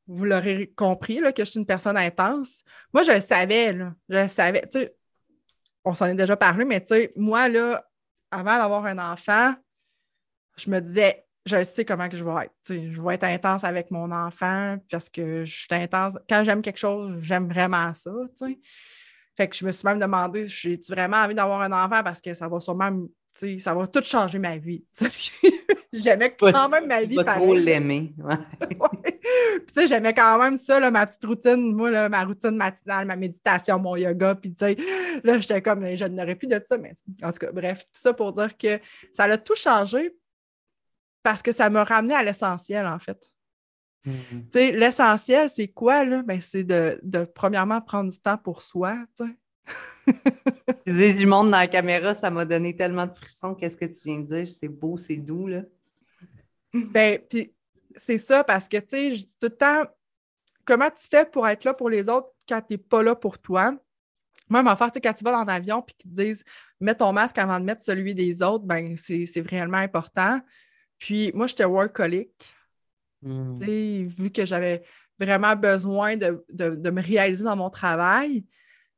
[0.05, 2.61] vous l'aurez compris là, que je suis une personne intense.
[2.93, 3.93] Moi, je le savais, là.
[4.09, 4.63] Je le savais.
[4.63, 4.93] Tu sais,
[5.85, 7.89] on s'en est déjà parlé, mais tu moi, là,
[8.29, 9.55] avant d'avoir un enfant,
[10.57, 12.53] je me disais, je sais comment que je vais être.
[12.65, 16.17] Tu je vais être intense avec mon enfant parce que je suis intense.
[16.27, 18.11] Quand j'aime quelque chose, j'aime vraiment ça.
[18.37, 18.59] tu.
[19.37, 22.33] Fait que je me suis même demandé, j'ai-tu vraiment envie d'avoir un enfant parce que
[22.33, 22.91] ça va sûrement,
[23.33, 24.83] me- tu sais, ça va tout changer ma vie.
[25.93, 28.13] J'aimais quand même ma vie vas trop l'aimer.
[28.17, 29.87] Ouais.
[29.87, 33.77] J'aimais quand même ça, là, ma petite routine, moi, là, ma routine matinale, ma méditation,
[33.79, 34.35] mon yoga.
[34.35, 34.55] Puis,
[35.23, 36.77] là, j'étais comme, je n'aurais plus de ça.
[36.77, 38.79] Mais en tout cas, bref, tout ça pour dire que
[39.13, 40.15] ça a tout changé
[41.23, 43.31] parce que ça m'a ramené à l'essentiel, en fait.
[44.05, 44.47] Mhm.
[44.51, 46.23] Sais, l'essentiel, c'est quoi, là?
[46.23, 48.97] Ben, c'est de, de, premièrement, prendre du temps pour soi,
[50.87, 51.13] sais.
[51.13, 53.55] du monde dans la caméra, ça m'a donné tellement de frissons.
[53.55, 54.47] Qu'est-ce que tu viens de dire?
[54.47, 55.61] C'est beau, c'est doux, là.
[56.73, 57.53] Ben, puis
[57.97, 59.83] c'est ça, parce que, tu sais, tout le temps,
[60.65, 63.39] comment tu fais pour être là pour les autres quand tu n'es pas là pour
[63.39, 63.75] toi?
[64.49, 66.43] Même en faire, quand tu vas dans l'avion et qu'ils te disent
[66.79, 70.41] mets ton masque avant de mettre celui des autres, ben c'est vraiment important.
[70.97, 72.53] Puis moi, j'étais workaholic.
[73.21, 73.53] Hmm.
[73.55, 74.83] Vu que j'avais
[75.19, 76.43] vraiment besoin de,
[76.89, 78.43] me réaliser dans mon travail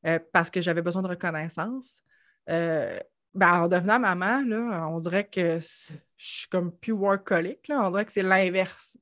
[0.06, 2.02] euh, parce que j'avais besoin de reconnaissance.
[2.50, 3.00] Euh,
[3.34, 7.68] ben, en devenant maman, là, on dirait que je suis comme plus workaholic.
[7.68, 7.82] Là.
[7.86, 8.98] On dirait que c'est l'inverse.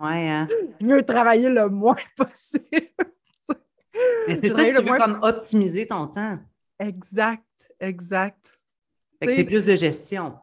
[0.00, 0.48] Ouais, hein?
[0.80, 2.64] Je veux travailler le moins possible.
[4.26, 6.38] C'est ça tu veux comme optimiser ton temps.
[6.78, 7.44] Exact,
[7.78, 8.58] exact.
[9.20, 10.38] c'est plus de gestion.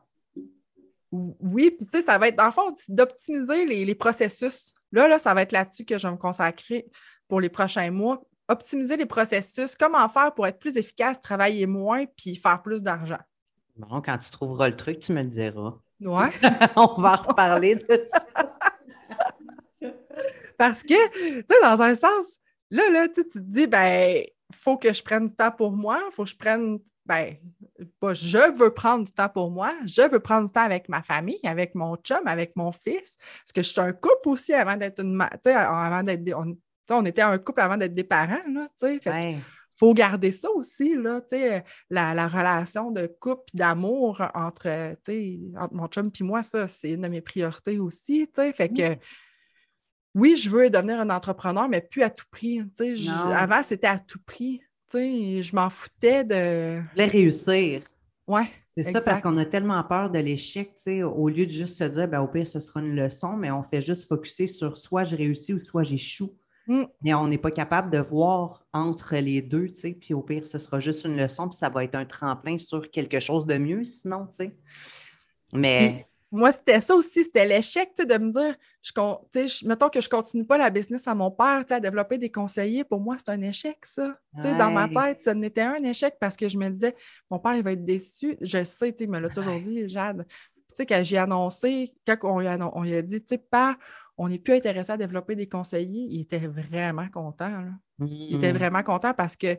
[1.12, 4.74] Oui, puis tu sais, ça va être, dans le fond, d'optimiser les, processus.
[4.92, 6.86] Là, là, ça va être là-dessus que je vais me consacrer
[7.28, 8.22] pour les prochains mois.
[8.50, 13.20] Optimiser les processus, comment faire pour être plus efficace, travailler moins, puis faire plus d'argent.
[13.78, 15.76] Bon, quand tu trouveras le truc, tu me le diras.
[16.02, 16.30] Ouais.
[16.76, 18.26] On va en reparler de ça.
[20.58, 22.40] Parce que, tu sais, dans un sens,
[22.72, 26.14] là, là, tu te dis, ben, faut que je prenne du temps pour moi, il
[26.14, 27.36] faut que je prenne, ben,
[27.80, 31.40] je veux prendre du temps pour moi, je veux prendre du temps avec ma famille,
[31.46, 35.00] avec mon chum, avec mon fils, parce que je suis un couple aussi avant d'être
[35.00, 36.58] une, tu sais, avant d'être, on,
[36.92, 39.36] on, était un couple avant d'être des parents, là, tu sais,
[39.76, 41.22] faut garder ça aussi, là,
[41.90, 44.96] la, la, relation de couple d'amour entre,
[45.72, 48.98] mon chum et moi, ça, c'est une de mes priorités aussi, tu fait que
[50.16, 52.62] oui, je veux devenir un entrepreneur, mais plus à tout prix.
[53.34, 54.62] avant, c'était à tout prix.
[54.94, 56.82] Je m'en foutais de.
[56.82, 57.82] Je voulais réussir.
[58.28, 58.42] Oui.
[58.76, 62.08] C'est ça parce qu'on a tellement peur de l'échec, au lieu de juste se dire,
[62.08, 65.16] ben, au pire, ce sera une leçon, mais on fait juste focuser sur soit je
[65.16, 66.34] réussis ou soit j'échoue.
[66.70, 66.84] Mm.
[67.02, 70.80] Mais on n'est pas capable de voir entre les deux, puis au pire, ce sera
[70.80, 74.28] juste une leçon, puis ça va être un tremplin sur quelque chose de mieux, sinon,
[74.28, 74.56] tu sais.
[75.52, 80.12] Mais moi, c'était ça aussi, c'était l'échec de me dire, je, mettons que je ne
[80.12, 82.84] continue pas la business à mon père, à développer des conseillers.
[82.84, 84.16] Pour moi, c'est un échec, ça.
[84.36, 86.96] Dans ma tête, ça n'était un échec parce que je me disais,
[87.32, 88.38] mon père, il va être déçu.
[88.42, 90.24] Je sais, il me l'a toujours dit, Jade.
[90.28, 93.76] Tu sais, quand j'ai annoncé, quand on, on lui a dit, tu sais, pas,
[94.20, 97.64] on n'est plus intéressé à développer des conseillers, il était vraiment content.
[98.02, 98.58] Il était mmh.
[98.58, 99.58] vraiment content parce que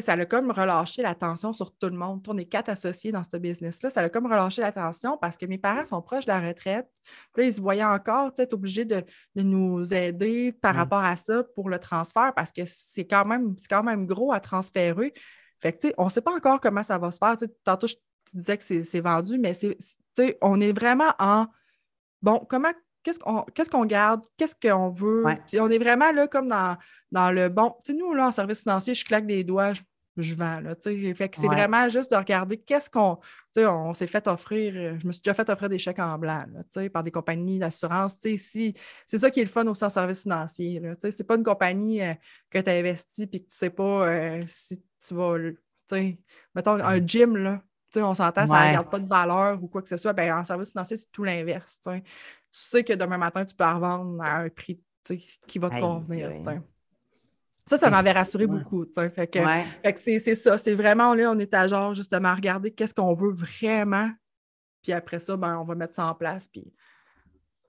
[0.00, 2.24] ça a comme relâché l'attention sur tout le monde.
[2.26, 3.90] On est quatre associés dans ce business-là.
[3.90, 6.88] Ça a comme relâché l'attention parce que mes parents sont proches de la retraite.
[7.32, 9.04] Puis là, ils se voyaient encore être obligés de,
[9.36, 13.82] nous aider par rapport à ça pour le transfert parce que c'est quand même, quand
[13.82, 15.12] même gros à transférer.
[15.60, 17.36] Fait que, on ne sait pas encore comment ça va se faire.
[17.62, 18.00] tantôt, je te
[18.32, 19.76] disais que c'est vendu, mais c'est,
[20.40, 21.46] on est vraiment en
[22.22, 22.72] bon, comment
[23.04, 25.24] qu'est-ce qu'on garde, qu'est-ce qu'on veut?
[25.58, 26.76] On est vraiment là comme dans,
[27.12, 27.74] dans le bon.
[27.84, 29.72] Tu sais, nous, là, en service financier, je claque des doigts,
[30.16, 30.60] je, vends.
[30.60, 33.16] Là, fait que c'est vraiment juste de regarder qu'est-ce qu'on.
[33.54, 35.98] Tu sais, on s'est fait offrir, euh, je me suis déjà fait offrir des chèques
[35.98, 38.18] en blanc là, par des compagnies d'assurance.
[38.18, 38.74] Tu sais, si,
[39.06, 40.80] c'est ça qui est le fun aussi en service financier.
[40.80, 42.14] Là, tu sais, c'est pas une compagnie euh,
[42.50, 45.38] que tu as investi et que tu ne sais pas euh, si tu vas.
[45.38, 45.56] Tu
[45.88, 46.18] sais,
[46.54, 47.60] mettons un gym, là.
[47.96, 50.12] on s'entend, ça ne garde pas de valeur ou quoi que ce soit.
[50.14, 51.78] Ben, en service financier, c'est tout l'inverse
[52.58, 54.80] sais que demain matin, tu peux la revendre à un prix
[55.46, 56.30] qui va te convenir.
[57.66, 58.84] Ça, ça m'avait rassuré beaucoup.
[58.94, 59.40] Fait que,
[59.96, 60.58] c'est ça.
[60.58, 64.10] C'est vraiment là, on est à genre justement à regarder qu'est-ce qu'on veut vraiment.
[64.82, 66.46] Puis après ça, ben, on va mettre ça en place.
[66.46, 66.70] Puis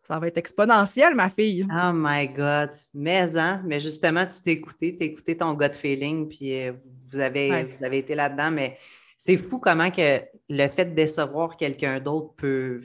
[0.03, 1.65] ça va être exponentiel, ma fille.
[1.71, 2.71] Oh my God.
[2.93, 6.73] Mais, hein, mais justement, tu t'es écouté, tu as écouté ton gut feeling, puis euh,
[7.07, 8.51] vous, avez, vous avez été là-dedans.
[8.51, 8.77] Mais
[9.17, 12.81] c'est fou comment que le fait de décevoir quelqu'un d'autre peut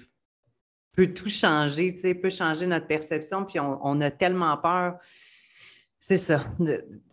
[0.93, 4.97] peut tout changer, tu sais, peut changer notre perception, puis on, a tellement peur.
[5.99, 6.47] C'est ça.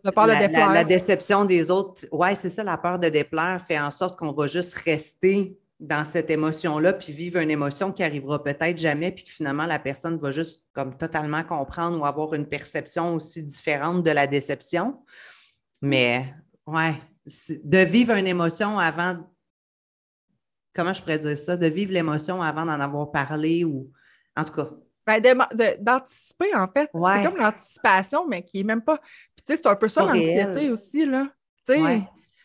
[0.04, 0.72] la peur de déplaire.
[0.72, 2.06] La, déception des autres.
[2.12, 6.06] Oui, c'est ça, la peur de déplaire fait en sorte qu'on va juste rester dans
[6.06, 10.18] cette émotion-là, puis vivre une émotion qui arrivera peut-être jamais, puis que finalement la personne
[10.18, 15.00] va juste comme totalement comprendre ou avoir une perception aussi différente de la déception.
[15.82, 16.34] Mais
[16.66, 16.96] ouais,
[17.63, 19.18] de vivre une émotion avant
[20.78, 23.92] comment je pourrais dire ça, de vivre l'émotion avant d'en avoir parlé ou
[24.38, 24.70] en tout cas.
[25.08, 25.22] Ben,
[25.80, 26.90] d'anticiper, en fait.
[26.94, 28.98] C'est comme l'anticipation, mais qui n'est même pas.
[28.98, 31.28] Puis, tu sais, c'est un peu ça l'anxiété aussi, là.
[31.66, 32.02] Tu sais,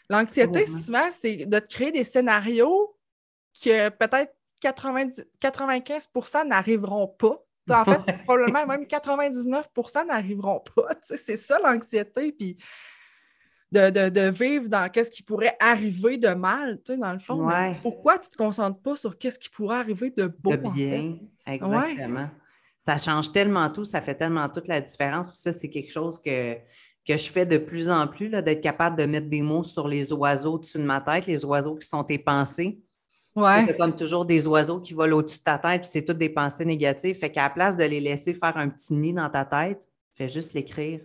[0.09, 2.97] l'anxiété, souvent, c'est de te créer des scénarios
[3.63, 7.45] que peut-être 90, 95% n'arriveront pas.
[7.71, 10.95] En fait, probablement même 99% n'arriveront pas.
[11.05, 12.33] C'est ça l'anxiété.
[12.33, 12.57] Puis
[13.73, 17.49] de, vivre dans qu'est-ce qui pourrait arriver de mal, tu sais, dans le fond.
[17.83, 20.51] Pourquoi tu ne te concentres pas sur qu'est-ce qui pourrait arriver de beau?
[20.51, 22.29] De bien, exactement.
[22.87, 25.33] Ça change tellement tout, ça fait tellement toute la différence.
[25.33, 26.55] ça, c'est quelque chose que,
[27.07, 30.13] que je fais de plus en plus, d'être capable de mettre des mots sur les
[30.13, 32.81] oiseaux au-dessus de ma tête, les oiseaux qui sont tes pensées.
[33.35, 33.65] Ouais.
[33.67, 36.29] C'est comme toujours des oiseaux qui volent au-dessus de ta tête, puis c'est toutes des
[36.29, 37.17] pensées négatives.
[37.17, 40.29] Fait qu'à la place de les laisser faire un petit nid dans ta tête, fais
[40.29, 41.01] juste l'écrire.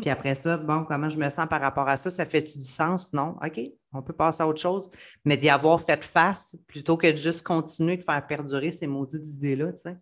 [0.00, 2.10] Puis après ça, bon, comment je me sens par rapport à ça?
[2.10, 3.12] Ça fait du sens?
[3.12, 3.36] Non?
[3.42, 3.60] OK,
[3.92, 4.90] on peut passer à autre chose.
[5.24, 9.26] Mais d'y avoir fait face plutôt que de juste continuer de faire perdurer ces maudites
[9.26, 9.96] idées-là, tu sais.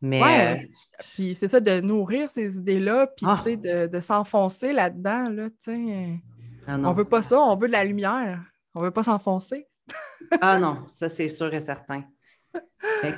[0.00, 0.56] Mais.
[0.56, 0.66] Euh,
[0.98, 3.42] puis c'est ça, de nourrir ces idées-là, puis ah!
[3.46, 6.20] de, de s'enfoncer là-dedans, là, tu sais.
[6.66, 8.42] Ah on veut pas ça, on veut de la lumière.
[8.74, 9.68] On veut pas s'enfoncer.
[10.40, 12.04] ah non, ça c'est sûr et certain.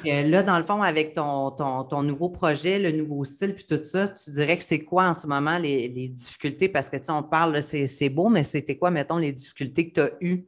[0.05, 4.09] Là, dans le fond, avec ton, ton, nouveau projet, le nouveau style, puis tout ça,
[4.09, 6.69] tu dirais que c'est quoi en ce moment les, difficultés?
[6.69, 9.95] Parce que tu sais, on parle, c'est beau, mais c'était quoi, mettons, les difficultés que
[9.95, 10.47] tu as eues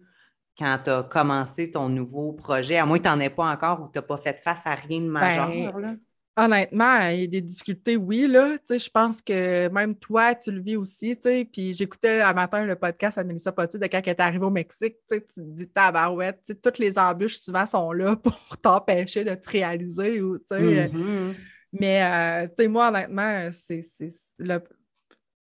[0.59, 2.77] quand tu as commencé ton nouveau projet?
[2.79, 4.67] À moins que tu n'en aies pas encore ou que tu n'as pas fait face
[4.67, 5.49] à rien de majeur.
[5.49, 5.99] Ben,
[6.41, 8.59] Honnêtement, il y a des difficultés, oui, là.
[8.71, 11.45] je pense que même toi, tu le vis aussi, tu sais.
[11.53, 14.51] Puis j'écoutais un matin le podcast à Melissa Potti de quand elle est arrivée au
[14.51, 19.25] Mexique, tu te dis tabarouette, tu sais, toutes les embûches souvent sont là pour t'empêcher
[19.25, 20.61] de te réaliser ou, tu sais.
[20.61, 21.35] Mm-hmm.
[21.73, 23.81] Mais, euh, tu sais, moi, honnêtement, c'est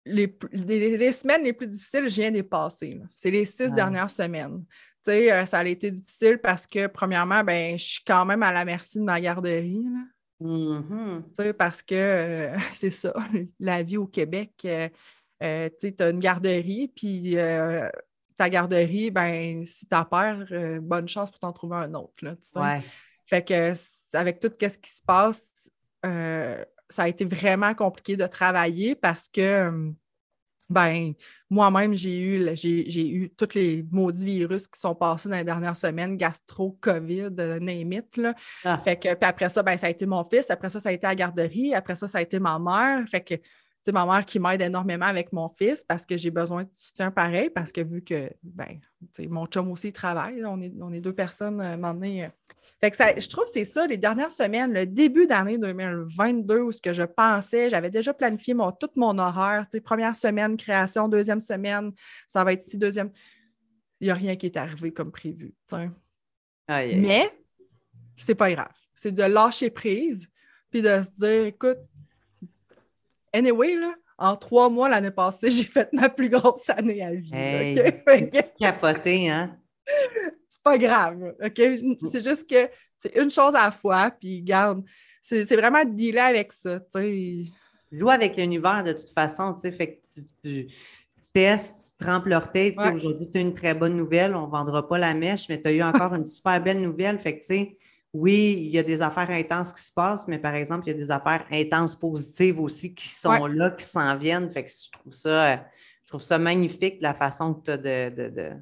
[0.05, 3.01] les, les, semaines les plus difficiles, je viens des passées.
[3.13, 4.63] C'est les six dernières semaines.
[5.05, 8.43] Tu sais, euh, ça a été difficile parce que, premièrement, ben, je suis quand même
[8.43, 9.83] à la merci de ma garderie.
[9.83, 9.99] Là.
[10.41, 11.53] Mm-hmm.
[11.53, 13.13] Parce que euh, c'est ça,
[13.59, 14.89] la vie au Québec, euh,
[15.43, 17.35] euh, tu as une garderie, puis
[18.37, 20.45] ta garderie, ben, si tu perds,
[20.81, 22.13] bonne chance pour t'en trouver un autre.
[22.21, 22.35] Là,
[23.25, 23.73] Fait que
[24.13, 25.51] avec tout ce qui se passe,
[26.03, 29.93] ça a été vraiment compliqué de travailler parce que
[30.69, 31.13] ben
[31.49, 35.75] moi-même, j'ai eu, j'ai, eu tous les maudits virus qui sont passés dans les dernières
[35.75, 38.21] semaines, gastro, COVID, euh, name it,
[38.63, 38.77] ah.
[38.77, 40.49] Fait que, puis après ça, ben, ça a été mon fils.
[40.49, 41.73] Après ça, ça a été la garderie.
[41.73, 43.07] Après ça, ça a été ma mère.
[43.07, 43.35] Fait que
[43.83, 47.11] c'est ma mère qui m'aide énormément avec mon fils parce que j'ai besoin de soutien
[47.11, 48.79] pareil, parce que vu que ben,
[49.29, 52.29] mon chum aussi travaille, on est, on est deux personnes à un moment donné.
[52.81, 56.61] Fait que ça, je trouve que c'est ça, les dernières semaines, le début d'année 2022,
[56.61, 59.65] où ce que je pensais, j'avais déjà planifié mon, tout mon horaire.
[59.83, 61.91] Première semaine, création, deuxième semaine,
[62.27, 63.11] ça va être si deuxième.
[64.01, 65.53] Il n'y a rien qui est arrivé comme prévu.
[66.67, 67.31] Aïe, Mais
[68.17, 68.71] c'est pas grave.
[68.93, 70.27] C'est de lâcher prise,
[70.69, 71.79] puis de se dire, écoute,
[73.33, 77.31] Anyway, là, en trois mois l'année passée, j'ai fait ma plus grosse année à vie.
[77.33, 79.57] Hey, capoté, hein?
[80.47, 81.61] C'est pas grave, OK?
[82.11, 82.69] C'est juste que
[82.99, 84.83] c'est une chose à la fois, puis garde,
[85.21, 87.43] c'est vraiment de dealer avec ça, tu sais.
[87.91, 90.67] Joue avec l'univers de toute façon, tu sais, fait que tu,
[91.33, 92.75] testes, tu trempes leur tête.
[92.77, 95.67] Aujourd'hui, tu as une très bonne nouvelle, on ne vendra pas la mèche, mais tu
[95.67, 97.77] as eu encore une super belle nouvelle, fait que, tu sais,
[98.13, 100.95] oui, il y a des affaires intenses qui se passent, mais par exemple, il y
[100.95, 104.49] a des affaires intenses positives aussi qui sont là, qui s'en viennent.
[104.49, 108.53] Fait que je trouve ça, je trouve ça magnifique la façon que tu as de,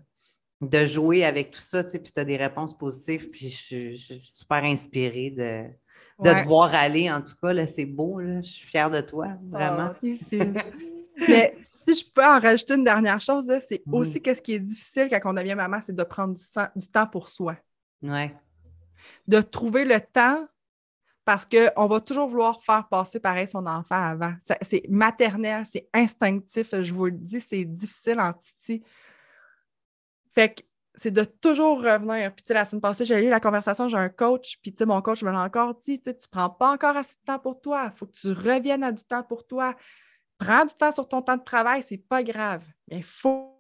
[0.60, 3.96] de, jouer avec tout ça, tu sais, puis tu as des réponses positives, puis je,
[3.96, 5.64] suis super inspirée de,
[6.20, 7.10] de te voir aller.
[7.10, 9.94] En tout cas, là, c'est beau, je suis fière de toi, vraiment.
[9.94, 10.62] Ah,
[11.30, 14.60] mais si je peux en rajouter une dernière chose, c'est aussi que ce qui est
[14.60, 16.44] difficile quand on devient maman, c'est de prendre du,
[16.76, 17.56] du temps pour soi.
[18.02, 18.30] Oui
[19.28, 20.48] de trouver le temps
[21.26, 24.34] parce qu'on va toujours vouloir faire passer pareil son enfant avant.
[24.62, 28.82] C'est maternel, c'est instinctif, je vous le dis, c'est difficile en titi.
[30.34, 30.62] Fait que
[30.96, 32.34] c'est de toujours revenir.
[32.34, 35.32] Puis, la semaine passée, j'ai eu la conversation, j'ai un coach, puis, mon coach me
[35.32, 37.92] l'a encore dit, tu ne prends pas encore assez de temps pour toi.
[37.94, 39.76] Il faut que tu reviennes à du temps pour toi.
[40.40, 42.66] Prends du temps sur ton temps de travail, c'est pas grave.
[42.88, 43.54] Mais il faut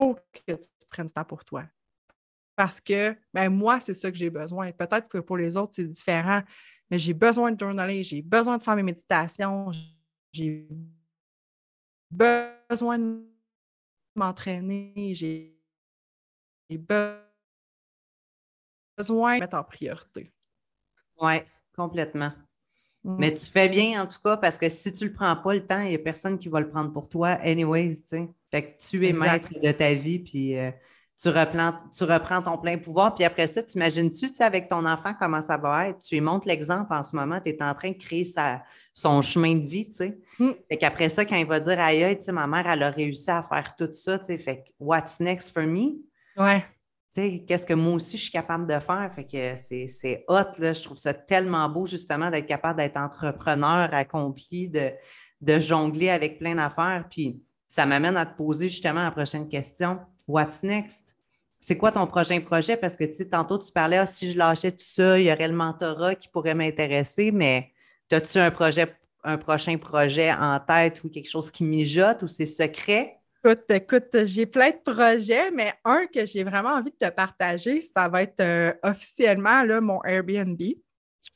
[0.00, 1.64] que tu prennes du temps pour toi
[2.58, 4.72] parce que ben, moi, c'est ça que j'ai besoin.
[4.72, 6.42] Peut-être que pour les autres, c'est différent,
[6.90, 9.70] mais j'ai besoin de journaler, j'ai besoin de faire mes méditations,
[10.32, 10.66] j'ai
[12.10, 13.24] besoin de
[14.16, 15.56] m'entraîner, j'ai
[16.68, 17.20] besoin
[18.98, 20.32] de mettre en priorité.
[21.20, 21.34] Oui,
[21.76, 22.32] complètement.
[23.04, 23.34] Mais mm.
[23.34, 25.64] tu fais bien en tout cas parce que si tu ne le prends pas le
[25.64, 27.94] temps, il n'y a personne qui va le prendre pour toi, anyways.
[28.50, 30.72] Fait que tu es maître de ta vie, puis euh,
[31.20, 33.14] tu reprends, tu reprends ton plein pouvoir.
[33.14, 35.98] Puis après ça, t'imagines-tu, tu avec ton enfant, comment ça va être?
[35.98, 38.62] Tu lui montres l'exemple en ce moment, tu es en train de créer sa,
[38.92, 40.18] son chemin de vie, tu sais.
[40.38, 40.50] Mm.
[40.68, 42.90] Fait qu'après ça, quand il va dire, aïe, aïe, tu sais, ma mère, elle a
[42.90, 45.96] réussi à faire tout ça, tu sais, fait que, what's next for me?
[46.36, 46.64] Ouais.
[47.12, 49.10] Tu sais, qu'est-ce que moi aussi je suis capable de faire?
[49.16, 50.72] Fait que c'est hot, là.
[50.72, 54.92] Je trouve ça tellement beau, justement, d'être capable d'être entrepreneur accompli, de,
[55.40, 57.06] de jongler avec plein d'affaires.
[57.10, 59.98] Puis ça m'amène à te poser justement la prochaine question
[60.28, 61.14] what's next?
[61.60, 62.76] C'est quoi ton prochain projet?
[62.76, 65.32] Parce que tu sais, tantôt, tu parlais, ah, si je lâchais tout ça, il y
[65.32, 67.72] aurait le mentorat qui pourrait m'intéresser, mais
[68.12, 68.86] as-tu un projet
[69.24, 73.18] un prochain projet en tête ou quelque chose qui mijote ou c'est secret?
[73.44, 77.80] Écoute, écoute, j'ai plein de projets, mais un que j'ai vraiment envie de te partager,
[77.80, 80.60] ça va être euh, officiellement là, mon Airbnb.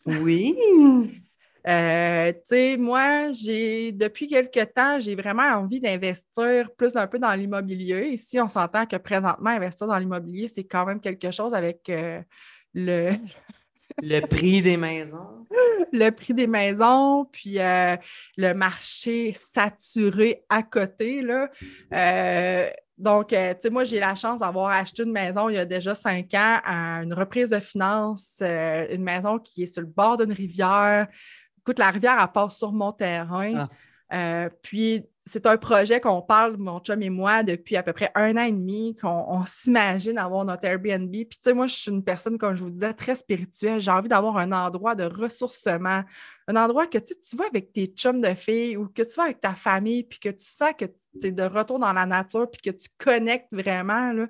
[0.07, 0.55] Oui.
[1.69, 7.19] Euh, tu sais, moi, j'ai depuis quelques temps, j'ai vraiment envie d'investir plus un peu
[7.19, 8.09] dans l'immobilier.
[8.09, 12.21] Ici, on s'entend que présentement, investir dans l'immobilier, c'est quand même quelque chose avec euh,
[12.75, 13.13] le,
[14.03, 15.47] le prix des maisons.
[15.93, 17.97] Le prix des maisons, puis euh,
[18.37, 21.23] le marché saturé à côté.
[21.23, 21.51] Là.
[22.99, 25.95] Donc, tu sais, moi, j'ai la chance d'avoir acheté une maison il y a déjà
[25.95, 30.33] cinq ans à une reprise de finances, une maison qui est sur le bord d'une
[30.33, 31.09] rivière.
[31.65, 33.69] Écoute, la rivière, elle passe sur mon terrain.
[34.11, 34.49] Ah.
[34.63, 38.37] puis, c'est un projet qu'on parle, mon chum et moi, depuis à peu près un
[38.37, 41.11] an et demi, qu'on s'imagine avoir notre Airbnb.
[41.11, 43.81] Puis, tu sais, moi, je suis une personne, comme je vous disais, très spirituelle.
[43.81, 46.03] J'ai envie d'avoir un endroit de ressourcement,
[46.49, 49.41] un endroit que tu vas avec tes chums de filles ou que tu vas avec
[49.41, 50.87] ta famille, puis que tu sens que
[51.21, 54.13] tu es de retour dans la nature, puis que tu connectes vraiment.
[54.13, 54.27] Là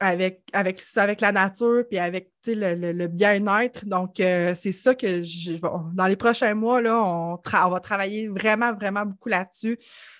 [0.00, 3.86] avec, avec, avec la nature puis avec le, bien-être.
[3.86, 5.54] Donc, euh, c'est ça que je,
[5.94, 7.38] dans les prochains mois, là, on,
[7.68, 9.78] va travailler vraiment, vraiment beaucoup là-dessus.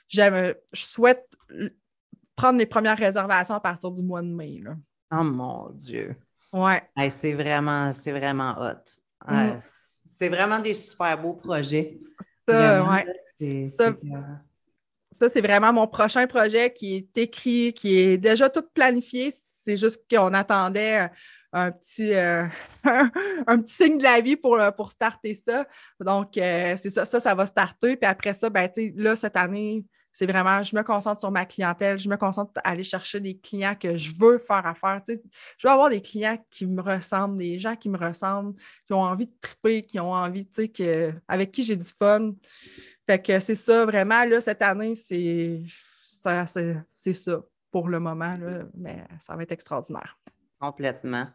[0.09, 1.27] Je souhaite
[2.37, 4.61] prendre les premières réservations à partir du mois de mai.
[4.63, 4.75] Là.
[5.13, 6.17] Oh mon Dieu.
[6.53, 6.83] Ouais.
[7.11, 8.83] c'est vraiment, c'est vraiment hot.
[9.27, 9.59] Mm.
[10.05, 11.99] C'est vraiment des super beaux projets.
[12.49, 13.69] Ça, ouais.
[13.71, 13.93] ça,
[15.29, 19.33] c'est vraiment mon prochain projet qui est écrit, qui est déjà tout planifié
[19.63, 21.09] c'est juste qu'on attendait
[21.53, 22.47] un petit, euh,
[23.47, 25.67] un petit signe de la vie pour, euh, pour starter ça.
[26.01, 27.97] Donc, euh, c'est ça, ça, va starter.
[27.97, 31.99] Puis après ça, ben, là, cette année, c'est vraiment, je me concentre sur ma clientèle,
[31.99, 35.01] je me concentre à aller chercher des clients que je veux faire affaire.
[35.07, 38.55] je veux avoir des clients qui me ressemblent, des gens qui me ressemblent,
[38.87, 42.33] qui ont envie de triper, qui ont envie, tu sais, avec qui j'ai du fun.
[43.07, 45.63] Fait que c'est ça, vraiment, là, cette année, c'est
[46.11, 47.43] ça, c'est ça
[47.73, 48.37] pour le moment,
[48.75, 50.19] mais ça va être extraordinaire.
[50.61, 51.27] Complètement.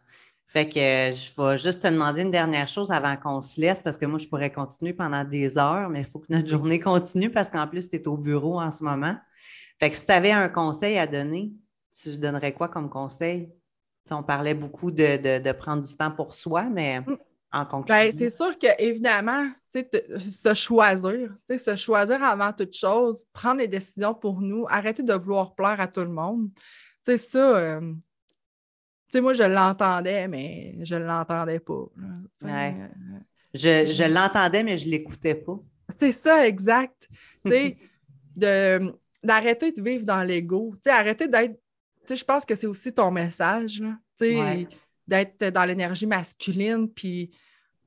[0.46, 3.82] Fait que euh, je vais juste te demander une dernière chose avant qu'on se laisse,
[3.82, 6.80] parce que moi, je pourrais continuer pendant des heures, mais il faut que notre journée
[6.80, 9.14] continue parce qu'en plus, tu es au bureau en ce moment.
[9.78, 11.52] Fait que si tu avais un conseil à donner,
[11.92, 13.52] tu donnerais quoi comme conseil?
[14.10, 17.18] on parlait beaucoup de, prendre du temps pour soi, mais mm.
[17.52, 18.04] En conclusion.
[18.04, 24.40] Ben, c'est sûr qu'évidemment, se choisir, se choisir avant toute chose, prendre les décisions pour
[24.40, 26.50] nous, arrêter de vouloir plaire à tout le monde.
[27.04, 27.94] C'est ça, euh,
[29.16, 31.84] moi, je l'entendais, mais je ne l'entendais pas.
[32.44, 32.88] Euh,
[33.54, 35.58] je, l'entendais, mais je ne l'écoutais pas.
[35.98, 37.08] C'est ça, exact.
[39.22, 40.74] d'arrêter de vivre dans l'ego.
[40.86, 41.58] Arrêter d'être.
[42.08, 43.82] Je pense que c'est aussi ton message.
[45.08, 47.36] D'être dans l'énergie masculine, puis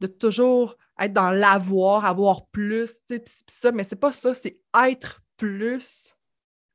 [0.01, 3.01] de toujours être dans l'avoir, avoir plus,
[3.47, 6.15] ça, mais c'est pas ça, c'est être plus.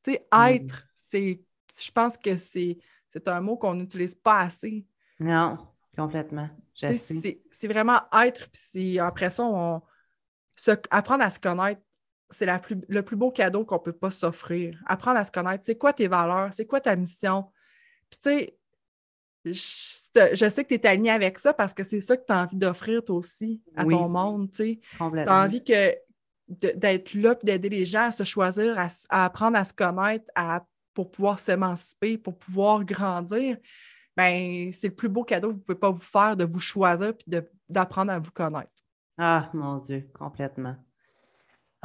[0.02, 0.48] Tu sais, mm.
[0.48, 1.42] être, c'est,
[1.78, 2.78] je pense que c'est,
[3.10, 4.86] c'est un mot qu'on n'utilise pas assez.
[5.18, 5.58] Non,
[5.96, 6.48] complètement.
[6.74, 9.82] C'est vraiment être, puis après ça, on,
[10.90, 11.80] apprendre à se connaître,
[12.30, 14.80] c'est la plus, le plus beau cadeau qu'on peut pas s'offrir.
[14.86, 17.50] Apprendre à se connaître, c'est quoi tes valeurs, c'est quoi ta mission?
[18.10, 18.58] Puis tu sais,
[19.52, 22.42] je sais que tu es aligné avec ça parce que c'est ça que tu as
[22.42, 24.50] envie d'offrir toi aussi à ton monde.
[24.50, 25.94] Tu as envie que
[26.48, 30.64] d'être là et d'aider les gens à se choisir, à, apprendre à se connaître, à,
[30.94, 33.58] pour pouvoir s'émanciper, pour pouvoir grandir.
[34.16, 36.60] Ben, c'est le plus beau cadeau que vous ne pouvez pas vous faire de vous
[36.60, 38.70] choisir et d'apprendre à vous connaître.
[39.18, 40.76] Ah, mon Dieu, complètement.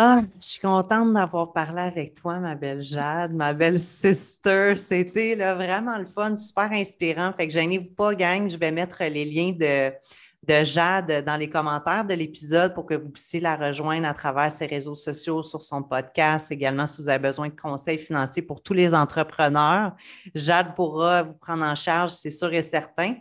[0.03, 4.73] Ah, je suis contente d'avoir parlé avec toi, ma belle Jade, ma belle sister.
[4.75, 7.31] C'était vraiment le fun, super inspirant.
[7.33, 8.49] Fait que gênez-vous pas, gang.
[8.49, 12.95] Je vais mettre les liens de, de Jade dans les commentaires de l'épisode pour que
[12.95, 16.51] vous puissiez la rejoindre à travers ses réseaux sociaux, sur son podcast.
[16.51, 19.95] Également, si vous avez besoin de conseils financiers pour tous les entrepreneurs,
[20.33, 23.17] Jade pourra vous prendre en charge, c'est sûr et certain.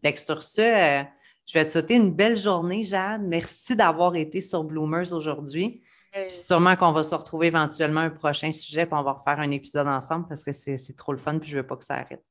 [0.00, 1.02] Fait que sur ce, euh,
[1.44, 3.20] je vais te souhaiter une belle journée, Jade.
[3.20, 5.82] Merci d'avoir été sur Bloomers aujourd'hui.
[6.28, 9.86] Sûrement qu'on va se retrouver éventuellement un prochain sujet, puis on va refaire un épisode
[9.86, 12.24] ensemble parce que c'est trop le fun, puis je veux pas que ça arrête.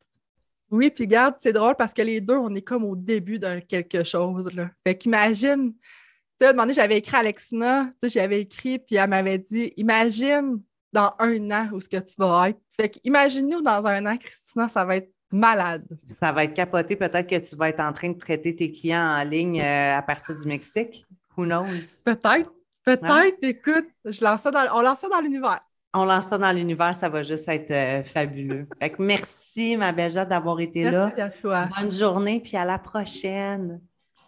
[0.72, 3.60] Oui, puis regarde, c'est drôle parce que les deux, on est comme au début d'un
[3.60, 4.54] quelque chose.
[4.54, 4.70] Là.
[4.86, 9.74] Fait qu'imagine, tu sais, demandé, j'avais écrit à Alexina, j'avais écrit, puis elle m'avait dit
[9.78, 10.62] Imagine
[10.94, 12.60] dans un an où ce que tu vas être.
[12.70, 15.86] Fait qu'imagine-nous dans un an, Christina, ça va être malade.
[16.04, 16.96] Ça va être capoté.
[16.96, 20.02] Peut-être que tu vas être en train de traiter tes clients en ligne euh, à
[20.02, 21.06] partir du Mexique.
[21.36, 22.02] Who knows?
[22.04, 22.52] Peut-être.
[22.96, 23.12] Peut-être.
[23.12, 23.32] Hein?
[23.42, 25.60] Écoute, je lance ça dans, on lance ça dans l'univers.
[25.94, 28.68] On lance ça dans l'univers, ça va juste être euh, fabuleux.
[29.00, 31.08] merci, ma belle d'avoir été là.
[31.08, 31.70] Merci à toi.
[31.80, 33.82] Bonne journée, puis à la prochaine.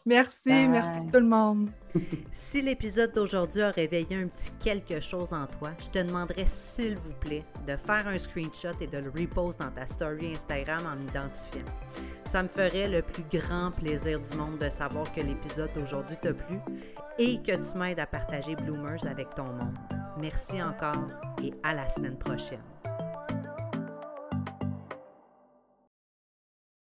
[0.05, 1.69] Merci, merci tout le monde.
[2.31, 6.95] si l'épisode d'aujourd'hui a réveillé un petit quelque chose en toi, je te demanderais s'il
[6.95, 10.97] vous plaît de faire un screenshot et de le repost dans ta story Instagram en
[10.97, 11.65] m'identifiant.
[12.25, 16.33] Ça me ferait le plus grand plaisir du monde de savoir que l'épisode d'aujourd'hui t'a
[16.33, 16.57] plu
[17.19, 19.77] et que tu m'aides à partager Bloomers avec ton monde.
[20.19, 21.09] Merci encore
[21.43, 22.70] et à la semaine prochaine.